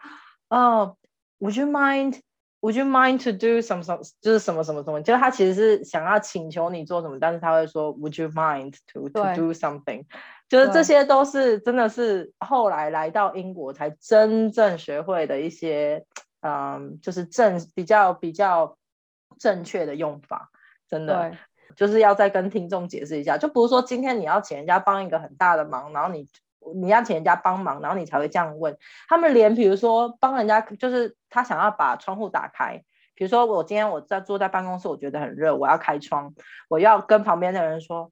[0.49, 0.95] 哦
[1.39, 2.19] ，Would you mind
[2.61, 4.11] Would you mind to do something？
[4.21, 5.01] 就是什么什么什么？
[5.01, 10.05] 就是他其实是想要请求你做什么，但是他会说 Would you mind to to do something？
[10.51, 16.05] 就是这些都是真的是后来来到英国才真正学会的一些，
[16.41, 18.75] 嗯，就是正比较比较
[19.39, 20.51] 正确的用法，
[20.89, 21.37] 真的，
[21.77, 26.27] 就是要再跟听众解释一下，就不是说今天你要请人家帮一个很大的忙，然后你
[26.75, 28.77] 你要请人家帮忙，然后你才会这样问。
[29.07, 32.83] 他们连比如说帮人家，就是他想要把窗户打开，
[33.15, 36.33] 比如说我今天我在坐在办公室，我觉得很热，我要开窗，
[36.67, 38.11] 我要跟旁边的人说。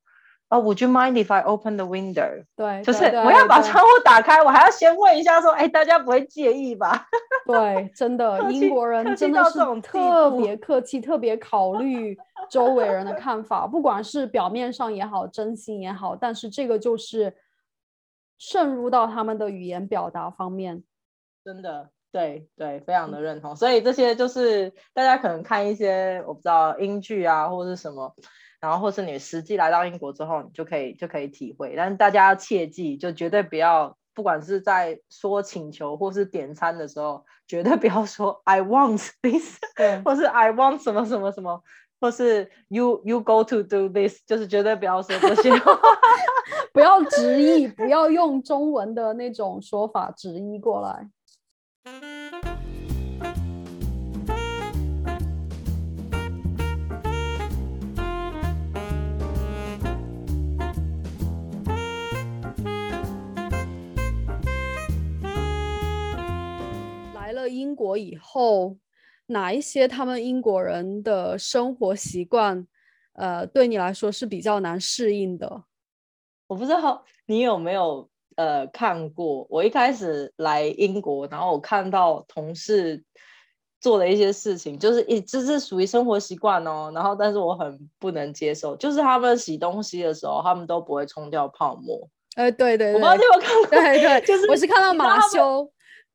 [0.49, 2.43] 哦、w o u l d you mind if I open the window？
[2.55, 7.05] 对，就是我要把窗户打开，我还要先问一下说，哎，大家不会介意吧？
[7.45, 12.17] 对，真的，英国人真的是特别客气，特别考虑
[12.49, 17.35] 周围人的看法，不管是表面上也好，真心也好，但是这个就是
[18.39, 20.83] 渗入到他们的语言表达方面。
[21.45, 23.55] 真的，对对，非常的认同。
[23.55, 28.15] 所以这些就是大家可能看一些我不知道英剧啊，或者是什么，
[28.59, 31.75] 然后或是你实际来到英国之后，你就可以就可以体会。
[31.75, 41.63] 但是大家要切记，就绝对不要，不管是在说请求或是点餐的时候，绝对不要说 I want this， 对或是 I want 什么什么什么。
[42.01, 45.77] 或是 you you go to do this，就是绝对不要说这些话。
[46.71, 51.09] 不要直译，不要用中文的那种说法直译过来。
[67.49, 68.77] 了英国以后，
[69.27, 72.67] 哪一些他们英国人的生活习惯，
[73.13, 75.63] 呃，对你来说是比较难适应的？
[76.47, 83.03] 我不知道你有没有呃看过，我一开始来英国，然后我看到同事
[83.79, 92.09] 做的一些事情，就是一这是属于生活习惯哦，然后但是我很不能接受，就是他们洗东西的时候，他们都不会冲掉泡沫。
[92.35, 95.69] 呃，对对对，我不知道你有没有看过，对对， 就是我是看到马修，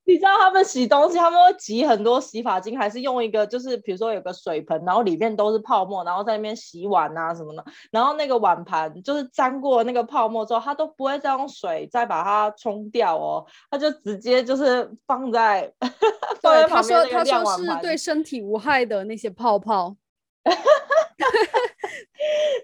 [0.07, 15.73] 你知道他们洗东西，他们会挤很多洗发精，还是用一个就是比如说有个水盆，然后里面都是泡沫，然后在那边洗碗啊什么的，然后那个碗盘就是沾过那个泡沫之后，他都不会再用水再把它冲掉哦，他就直接就是放在
[16.43, 17.57] 放对他在旁边那个说他说。
[17.57, 19.97] 是对身体无害的那些泡泡，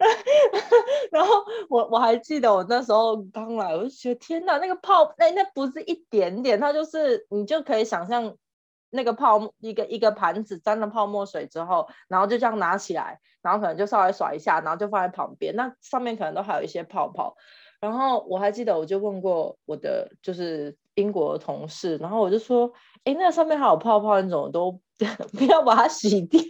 [1.11, 1.35] 然后
[1.69, 8.37] 我我还记得我那时候刚来，我就觉得天哪，那个泡那那不是一点点，它就是你就可以想象
[8.91, 17.37] 那个泡一个一个盘子沾了泡沫水之后，然后就这样拿起来，然后可能就稍微甩一下，然后就放在旁边，那上面可能都还有一些泡泡。
[17.81, 22.71] 然后我还记得，我就问过我的就是英国的同事，然后我就说，
[23.05, 24.79] 哎，那上面还有泡泡，你怎么都
[25.37, 26.43] 不要把它洗掉？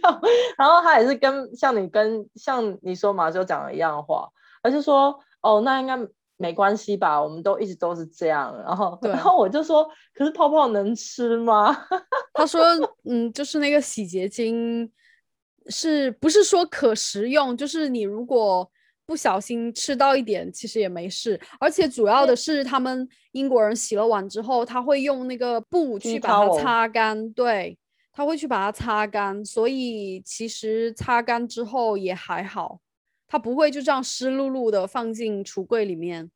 [0.57, 4.29] 然后他也是跟像你跟像你说马修讲的一样的话，
[4.61, 5.97] 而是说，哦，那应该
[6.37, 7.21] 没关系吧？
[7.21, 8.55] 我们都一直都是这样。
[8.65, 11.85] 然后，然后我就说，可是泡泡能吃吗？
[12.33, 12.61] 他说，
[13.05, 14.91] 嗯，就是那个洗洁精，
[15.67, 17.55] 是不是说可食用？
[17.55, 18.69] 就是你如果。
[19.03, 21.37] 不小心吃到一点，其实也没事。
[21.59, 27.29] 而且主要的是，他们英国人洗了碗之后，他会用那个布去把它擦干。
[27.33, 27.77] 对，
[28.13, 32.81] 他会去把它擦干，所以其实擦干之后也还好，
[33.25, 36.29] 他不会就这样湿漉漉的放进橱柜里面。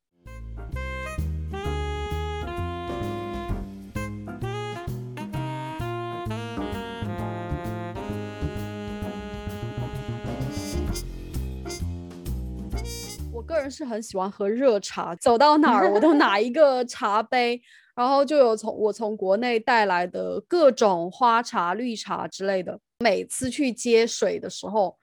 [13.34, 17.62] 我个人是很喜欢喝热茶，走到哪儿我都拿一个茶杯，
[17.96, 22.80] 然后就有从我从国内带来的各种花茶、绿茶之类的。
[23.00, 24.98] 每次去接水的时候，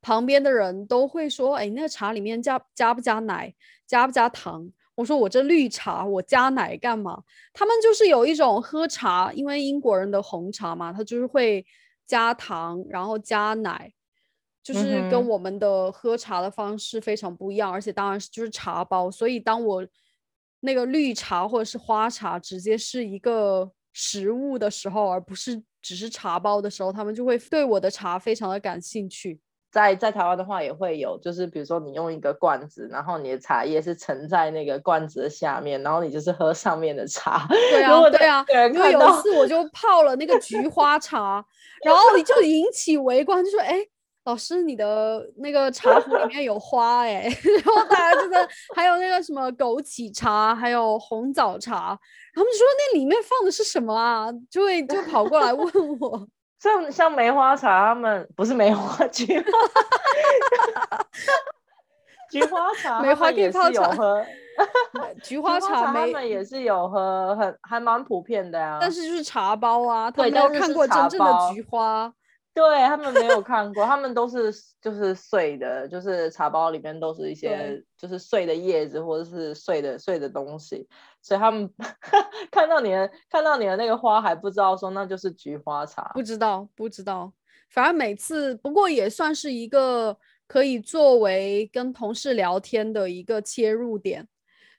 [0.00, 3.54] 旁边的人都会说：“哎，那茶里面加加不加奶，
[3.86, 7.22] 加不加糖？”我说：“我这绿茶，我加奶干嘛？”
[7.52, 11.64] 他们就是有一种喝茶，因为英国人的红茶嘛，他就是会
[12.06, 13.92] 加糖，然后加奶。
[14.62, 19.86] 就是跟我们的喝茶的方式非常不一样，而且当然是就是茶包，所以当我
[20.60, 29.40] 那个绿茶或者是花茶直接是一个食物的时候，而不是只是茶包的时候，他们就会对我的茶非常的感兴趣。
[29.70, 37.46] 在在台湾的话也会有，就是比如说你用一个罐子，然后你的茶叶是盛在那个罐子的下面，然后你就是喝上面的茶。
[37.48, 41.44] 对啊，对啊，因为有一次我就泡了那个菊花茶，
[41.84, 43.86] 然后你就引起围观，就说哎。
[44.26, 47.22] 老师，你的那个茶壶里面有花哎，
[47.64, 51.96] 然后大家就在还有那个什么枸杞茶，还有红枣茶，
[52.34, 54.26] 他们说那里面放的是什么啊？
[54.50, 56.26] 就会就跑过来问我。
[56.58, 59.50] 像像梅花茶，他们不是梅花 菊花，
[62.28, 63.96] 菊花茶，梅花可以泡茶。
[65.22, 68.78] 菊花茶他们也是有喝，很还蛮普遍的呀。
[68.80, 72.12] 但是就是茶包啊，他们没有看过真正的菊花。
[72.56, 74.50] 对他们没有看过，他们都是
[74.80, 80.88] 就是碎的，就是茶包里面都是一些就是碎的叶子或者是碎的碎的东西，
[81.20, 81.70] 所以他们
[82.50, 87.30] 看到你的看到你的那个花还不知道说那就是菊花茶，不知道不知道，
[87.68, 90.16] 反正每次不过也算是一个
[90.48, 94.26] 可以作为跟同事聊天的一个切入点，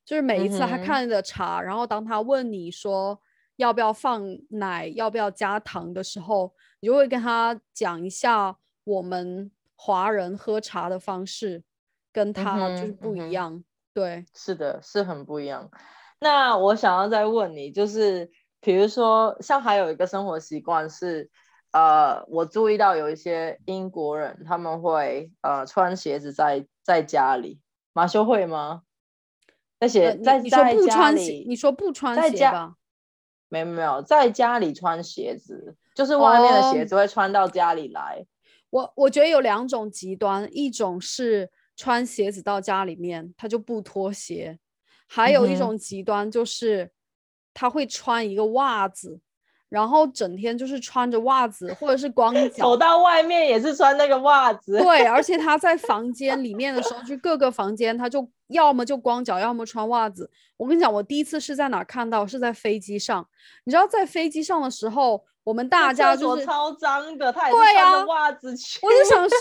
[0.03, 3.21] 就是每一次他看的茶，然后当他问你说
[3.57, 6.53] 要不要放奶，要不要加糖的时候。
[6.79, 11.63] 你就会跟他讲一下我们华人喝茶的方式，
[12.13, 13.63] 跟他就是不一样。
[13.93, 15.69] 对，是的，是很不一样。
[16.19, 18.29] 那我想要再问你，就是
[18.61, 21.29] 比如说，像还有一个生活习惯是，
[21.71, 27.59] 呃，我注意到有一些英国人他们会呃穿鞋子在在家里，
[27.93, 28.83] 马修会吗？
[29.79, 32.76] 那鞋在在家里，你说不穿鞋吧？
[33.49, 35.75] 没有没有，在家里穿鞋子。
[35.95, 38.23] 就是外面的鞋子会穿到家里来，
[38.69, 44.59] 我我觉得有两种极端，一种是穿鞋子到家里面他就不脱鞋，
[45.07, 46.91] 还有一种极端就是
[47.51, 49.19] 他会穿一个袜子，
[49.69, 54.77] 然后整天就是穿着袜子或者是光 脚走到外面也是穿那个袜子。
[54.77, 60.29] 对，而且 他在房间里面的时候，就各个房间他就要么就光脚，要么穿袜子。
[60.57, 62.25] 我跟你讲，我第一次是在哪看到？
[62.25, 63.27] 是在飞机上。
[63.65, 65.23] 你知道在飞机上的时候。
[65.47, 68.85] 我们大家就是超脏的，他也穿着袜子去。
[68.85, 69.37] 我就想 说，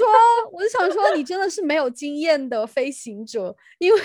[0.52, 4.00] 我就想说，你真的是没有经验的飞行者，因为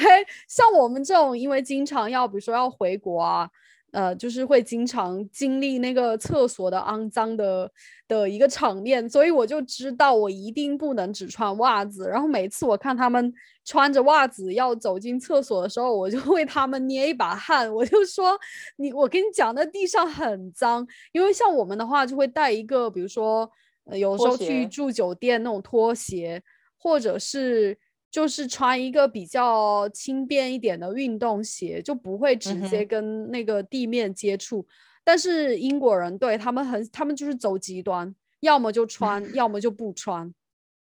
[0.47, 3.47] 像我们这种，因为经常要，比如说要回国啊。
[3.91, 7.69] 呃，就是会经常经历那个厕所的肮脏的
[8.07, 12.07] 的一个场面，所以我就知道我一定不能只穿袜子。
[12.07, 13.33] 然后每次我看他们
[13.65, 17.69] 穿着袜子要走进厕所的时候，我就为他们捏一把汗。
[17.73, 18.39] 我就说，
[18.77, 23.49] 你我跟你讲，那地上很脏，因为像我们的话就会带一个，比如说，
[23.83, 26.41] 呃，有时候去住酒店那种拖鞋，
[26.77, 27.77] 或者是。
[28.12, 34.68] 就是穿一个比较轻便一点的运动鞋，就不会直接跟那个地面接触。
[35.03, 40.32] 但是英国人对他们很，他们就是走极端，要么就穿，要么就不穿。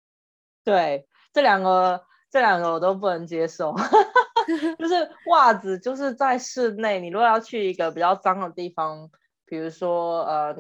[0.66, 3.74] 对，这两个这两个我都不能接受，
[4.80, 9.10] 就是袜子就是在室内，你如果要去一个比较脏的地方，
[9.46, 10.56] 比如说呃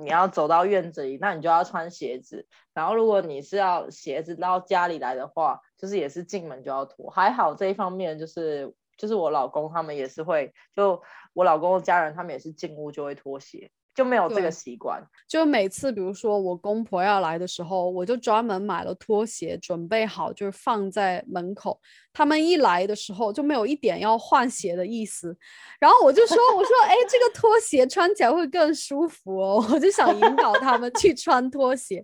[0.00, 2.46] 你要走到院子里，那你就要穿鞋子。
[2.72, 7.10] 然后如果你是要鞋子到家里来的话，就是也是进门就要脱。
[7.10, 11.02] 还好这一方面就是就是我老公他们也是会，就
[11.34, 13.70] 我老公的家人他们也是进屋就会脱鞋。
[13.94, 21.78] 就没有这个习惯，就每次比如说我公婆要来的时候，我就专门买了拖鞋，准备好就是放在门口。
[22.10, 25.36] 他们一来的时候就没有一点要换鞋的意思，
[25.78, 29.62] 然后我就说：“我说，哎，这个拖鞋穿起来会更舒服哦。
[29.70, 32.02] ”我就想引导他们去穿拖鞋，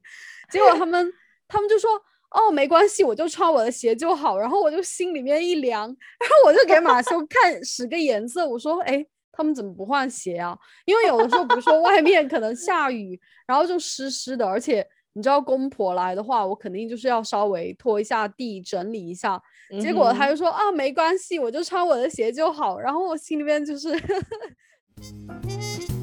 [0.51, 1.11] 结果他们
[1.49, 1.89] 他们就说
[2.31, 5.87] ：“哦，没关系，我就穿我的鞋就好。”然后我就心里面一凉，
[6.20, 10.59] 然后我就给 马修看十个颜色，我说：“哎。”他们怎么不换鞋啊？
[10.85, 13.16] 因为有的时候，比如说外面可能下雨，
[13.47, 19.41] 然后就湿湿的，而且你知道公婆来的话，我肯定就是要稍微拖一下地，整理一下。
[19.81, 22.81] 结果他就说啊，没关系，我就穿我的鞋就好。
[22.81, 23.91] 然后我心里面就是。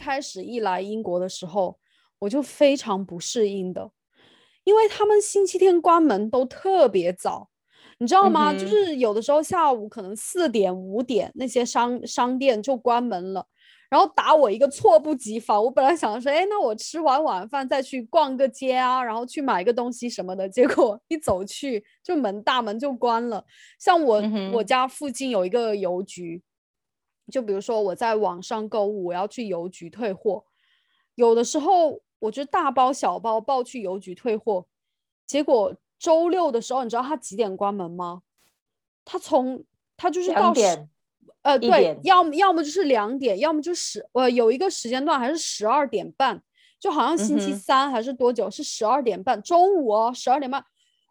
[0.00, 1.78] 开始一来英国的时候，
[2.20, 3.90] 我就非常不适应的，
[4.64, 7.50] 因为他们星期天关门都特别早，
[7.98, 8.54] 你知道吗？
[8.54, 13.46] 就是有的时候下午可能四点五点那些商商店就关门了，
[13.90, 15.62] 然后打我一个措不及防。
[15.62, 23.44] 我本来想说，哎，那我吃完晚饭再去逛个街啊，然后去买个东西什么的，结果一走去就门大门就关了。
[23.78, 24.22] 像我
[24.54, 26.42] 我家附近有一个邮局。
[27.30, 30.44] 就比如说我在网上购物，我要去邮局退货，
[31.14, 34.66] 有的时候我就大包小包抱去邮局退货，
[35.26, 38.22] 结果周六的时候，你知道他几点关门吗？
[39.04, 39.64] 他从
[39.96, 40.88] 他就是到十，
[41.42, 46.42] 呃，对，要么要么就是两点，要么就十，呃，有一个时间段还是十二点半，
[46.78, 50.64] 就好像星期三还是多久是十二点半，周五哦，十二点半。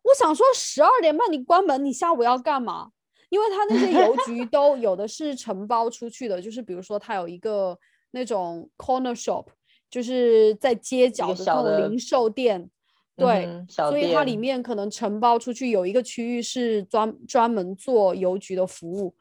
[0.04, 2.92] 我想说十二点半你关门，你下午要干嘛？
[3.30, 7.78] 因为他那些邮 局都有的是承包出去的，就是比如说他有一个
[8.12, 9.46] 那种 corner shop，
[9.88, 12.68] 就是在街角的那种零售店，
[13.16, 19.14] 对，所以它里面可能承包出去有一个区域是专专门做邮局的服务，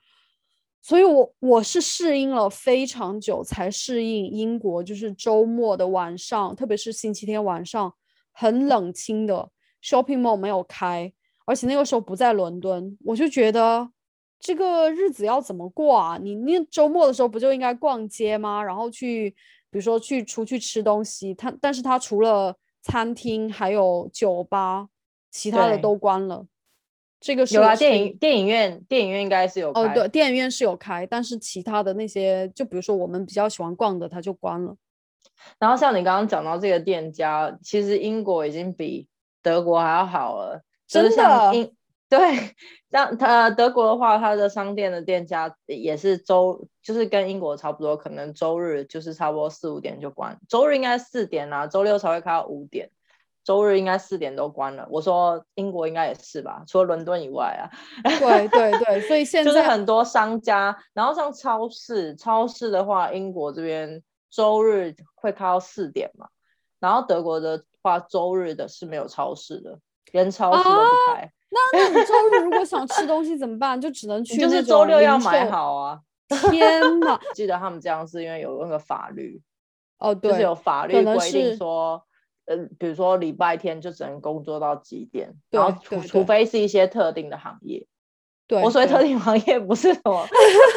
[0.81, 7.93] 所以我我是适应了非常久才适应英国，就是周末的晚上，特别是星期天晚上
[8.33, 9.51] 很冷清的
[9.83, 11.13] shopping mall 没有开，
[11.45, 13.91] 而且那个时候不在伦敦，我就觉得。
[14.41, 16.17] 这个日子要怎么过啊？
[16.17, 18.63] 你那周末的时候不就应该逛街吗？
[18.63, 19.31] 然后去，
[19.71, 21.35] 比如说去出去吃东西。
[21.35, 24.89] 他，但是他除了餐厅还有酒吧，
[25.31, 26.47] 其他的都关了。
[27.21, 34.77] 这个是有啊，电影电影院电影院应该是有哦，对，电影院是有开，但是其他的那些，就比如说我们比较喜欢逛的，他就关了。
[35.59, 39.09] 然后像你刚刚讲到这个店家，其实英国已经比
[39.43, 41.53] 德国还要好了，真的。
[42.11, 42.57] 对，
[42.91, 52.91] 像他德国的话，他的商店的店家也是周，就是跟英国差不多，可能周日就是差不多四五点就关，周日应该四点啊，周六才会开到五点，
[53.45, 54.89] 周日应该四点都关了。
[54.91, 57.69] 我说英国应该也是吧，除了伦敦以外啊。
[58.03, 66.29] 对对对，所以 现在就是很多商家，然后像超市，超市的话，英国这边周日会开到四点嘛，
[66.81, 69.79] 然后德国的话，周日的是没有超市的，
[70.13, 71.31] 连超市都不开。
[71.51, 73.81] 那 那你周日如果想吃东西怎么办？
[73.81, 76.01] 就只能去就是周六要买好啊！
[76.51, 77.19] 天哪！
[77.35, 79.41] 记得他们这样是因为有那个法律
[79.99, 82.03] 哦，对，就是有法律规定说，
[82.45, 87.87] 呃，比如说礼拜天就只能工作到几点，然后除除非是一些特定的行业。
[88.47, 90.27] 对，我所谓特定行业不是什么，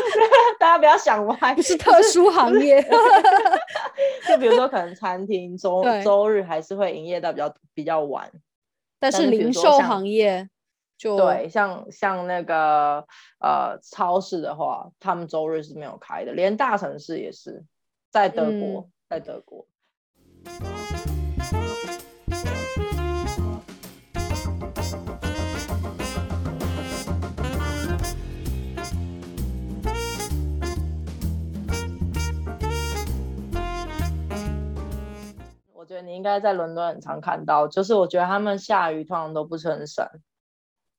[0.60, 2.82] 大家不要想歪，不是特殊行业。
[4.28, 8.30] 就比如说可能餐厅周周日还是会营业到比较比较晚，
[9.00, 10.50] 但是零售行业。
[11.02, 13.06] 对，像像那个
[13.40, 17.66] 呃超市的话，他们周日是没有开的，连大城市也是，
[18.12, 19.66] 在德国，在德国。
[35.74, 40.22] 我觉得你应该在伦敦很常看到，就是我觉得他们下雨通常都不撑伞。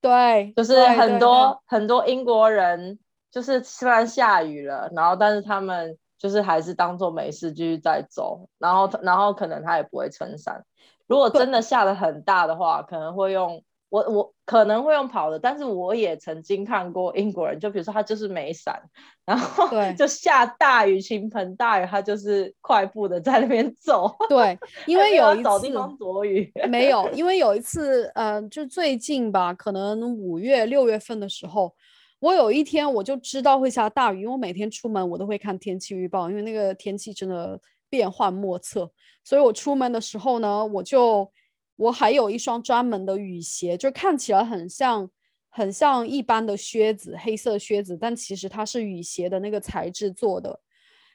[0.03, 2.98] 对，就是很多很多英国人，
[3.30, 10.64] 就是虽然下雨了，然后但是他们就是还是当做没事继续在走，然后然后可能他也不会撑伞。
[11.07, 13.62] 如果真的下的很大的话，可能会用
[13.93, 18.80] 我我可能会用跑的，但是我也曾经看过英国人，就比如说他就是没伞，
[19.26, 19.68] 然后
[19.99, 24.11] 就下大雨倾盆大雨，他就是快步的在那边走。
[24.30, 26.51] 对， 因为有一次找地方躲雨。
[26.70, 31.70] 没有，因为有一次，呃，就最近吧，可能五月六月份的时候，
[32.18, 38.90] 我有一天我就知道会下大雨，因为我每天出门我都会看天气预报，因为那个天气真的变幻莫测，
[39.22, 41.30] 所以我出门的时候呢，我就。
[41.77, 45.11] 我还有一双专门的雨鞋，就看起来很像
[45.49, 50.61] 很像一般的靴子，黑色靴子，但其实它是雨鞋的那个材质做的。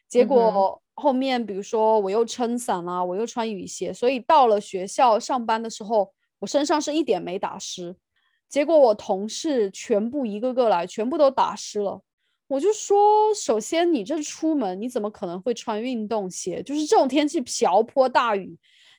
[0.08, 7.96] 结果后面，比如说我又撑伞啦，我又穿雨鞋，所以到了学校上班的时候，我身上是一点没打湿。
[8.50, 12.02] 结果我同事全部一个个来，全部都打湿了。
[12.48, 16.64] 我就说，首先你这出门你怎么可能会穿运动鞋？
[16.64, 18.58] 就是这种天气瓢泼大雨。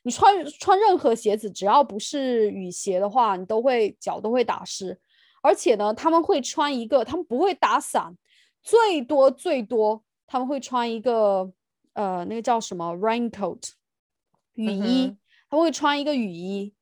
[0.09, 4.99] 你穿穿任何鞋子，只要不是雨鞋的话，你都会脚都会打湿。
[5.43, 8.17] 而且呢，他们会穿一个，他们不会打伞，
[8.63, 11.51] 最多最多他们会穿一个
[11.93, 13.69] 呃，那个叫什么 raincoat
[14.55, 15.15] 雨衣，
[15.47, 16.73] 他们会穿一个雨衣，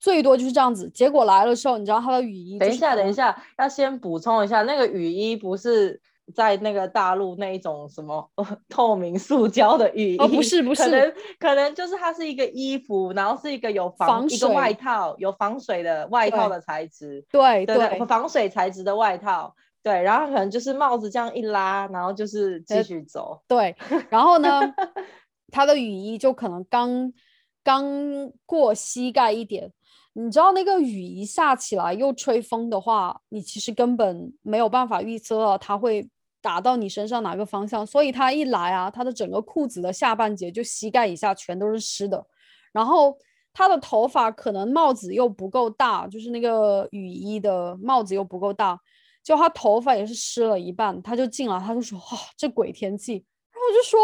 [0.00, 0.88] 最多就是这样子。
[0.88, 2.58] 结果来的时候，你知道他的雨衣？
[2.58, 6.00] 等一下，等一下，要先补充一下，那个雨衣不是。
[6.34, 8.30] 在那个大陆那一种什么
[8.68, 17.24] 透明塑胶的雨衣，哦不是不是，可能可能就是它是一个衣服，然后是一个有防一个外套，有防水的外套的材质，
[17.66, 23.74] 对对，防水材质的外套，对，然后可能就是帽子这样一拉，然后就是继续走，对，
[24.08, 24.60] 然后呢，
[25.50, 27.12] 它的雨衣就可能刚
[27.64, 27.84] 刚
[28.46, 29.70] 过膝盖一点，
[30.14, 36.08] 你知道那个雨一下起来又吹风的话，你其实根本没有办法预测它会。
[36.44, 37.86] 打到你身上哪个方向？
[37.86, 42.26] 所以他一来啊，他的整个裤子的下半截就膝盖以下全都是湿的。
[42.72, 43.16] 然后
[43.52, 48.76] 他的头发可能帽子又不够大，就是那个雨衣的帽子又不够大，
[49.22, 51.00] 就他头发也是湿了一半。
[51.00, 54.00] 他就进来，他就说：“哇，这鬼天气！”然后我就说：“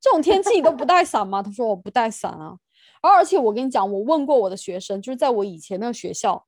[0.00, 2.56] 这种天气你都不带伞吗？”他说：“我不带伞啊。”
[3.10, 6.46] 而且我跟你讲，我问过我的学生，就是在我以前那个学校，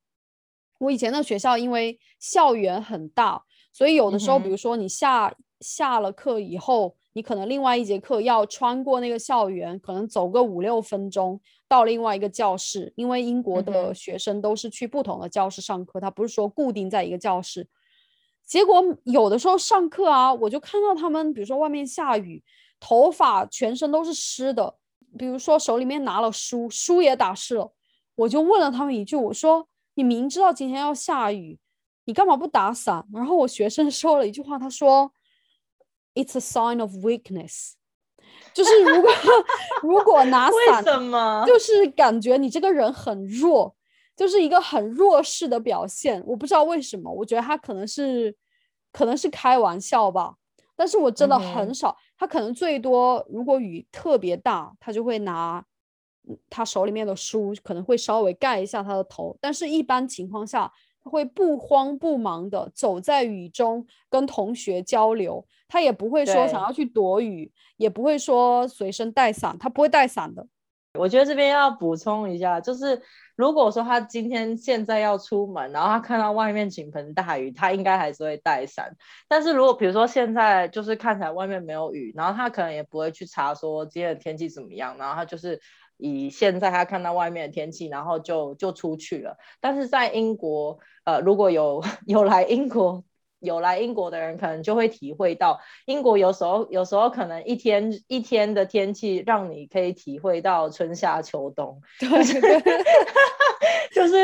[0.79, 3.45] 我以前那个学校因为校园很大。
[3.73, 11.39] 所以有的时候，比如说你下下了课以后，你可能另外一节课要穿过那个校园，可能走个五六分钟
[11.69, 12.91] 到另外一个教室。
[12.97, 17.69] 因为英国的学生都是去不同的教室上课，他不是说固定在一个教室。
[18.47, 22.43] 结果有的时候上课啊，我就看到他们，比如说外面下雨，
[22.81, 24.77] 头发全身都是湿的，
[25.17, 27.73] 比如说手里面拿了书，书也打湿了。
[28.15, 31.59] 我就问了他们一句，我说：“你明知道今天要下雨？”
[32.05, 33.05] 你干嘛不打伞？
[33.13, 35.13] 然后我学生 说了一句话，他说
[36.15, 37.73] ：“It's a sign of weakness。”
[38.55, 39.11] 就是如果
[39.83, 41.45] 如果拿伞，为什么？
[41.47, 43.75] 就是感觉你这个人很弱，
[44.17, 46.23] 就是一个很弱势的表现。
[46.27, 48.35] 我不知道为什么，我觉得他可能是
[48.93, 50.37] 可能是开玩笑吧。
[50.75, 55.65] 但是我真的很少，他可能最多如果雨特别大，他就会拿
[56.51, 59.37] 他手里面的书，可能会稍微盖一下他的头。
[59.41, 60.73] 但是一般情况下。
[61.07, 70.45] 他会不慌不忙的走在雨中跟同学交流，他也不会说想要去躲雨，也不会说随身带伞，他不会带伞的。
[70.99, 73.01] 我觉得这边要补充一下，就是
[73.37, 78.97] 如果说他今天现在要出门，然后他看到外面倾盆大雨，他应该还是会带伞。
[79.29, 85.61] 但是如果比如说现在就是看起来外面没有雨，然后他可能也不会去查说今天的天气怎么样，然后他就是。
[85.99, 89.35] 以现在他看到外面的天气，然后就就出去了。
[89.63, 93.03] 但是在英国，呃，如果有 有来英国。
[93.41, 101.81] 有来英国的人可能就会体会到，英国有时候有时候可能一天一天的天气让你可以体会到春夏秋冬。
[102.01, 102.09] 对，
[103.95, 104.15] 就是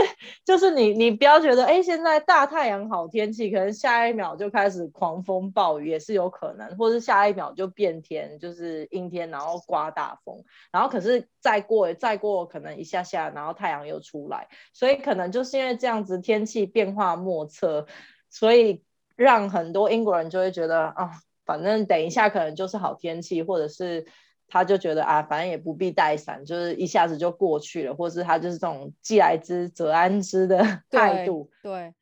[0.44, 17.86] 就是你你不要觉得哎现在大太阳好天气，可能下一秒就开始狂风暴雨也是有可能，或是下一秒就变天就是阴天，然后刮大风，然后可是再过再过可能一下下，然后太阳又出来，所以可能就是因为这样子天气变化莫测，
[18.30, 18.82] 所以。
[19.22, 21.10] 让很多英国人就会觉得啊，
[21.46, 24.04] 反正等一下可能就是好天气，或者是
[24.48, 31.50] 他就觉得啊，反正也不必带伞，就是一下子就过去了，或是他就是这种既来之则安之的态度。
[31.62, 31.94] 对。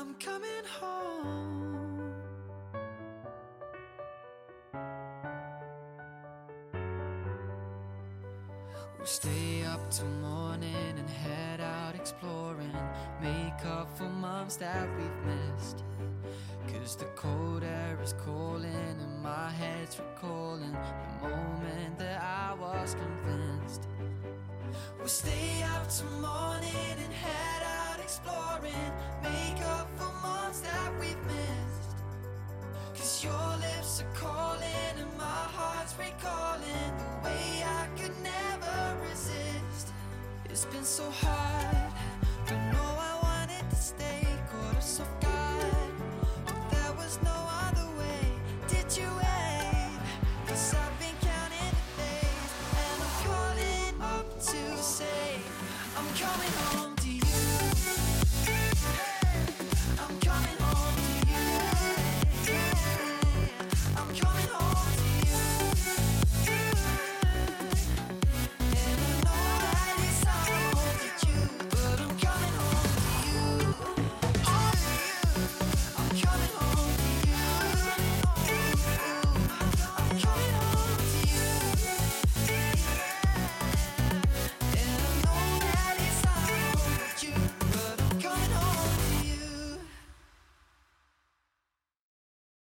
[0.00, 2.14] I'm coming home.
[8.96, 12.74] We'll stay up till morning and head out exploring.
[13.20, 15.84] Make up for months that we've missed.
[16.72, 22.94] Cause the cold air is calling and my head's recalling the moment that I was
[22.94, 23.86] convinced.
[24.98, 28.92] We'll stay up till morning and head out exploring.
[29.22, 29.79] Make up
[30.90, 31.96] that we've missed.
[32.94, 39.92] Cause your lips are calling and my heart's recalling the way I could never resist.
[40.46, 41.92] It's been so hard,
[42.46, 45.29] but no, I wanted to stay caught up so.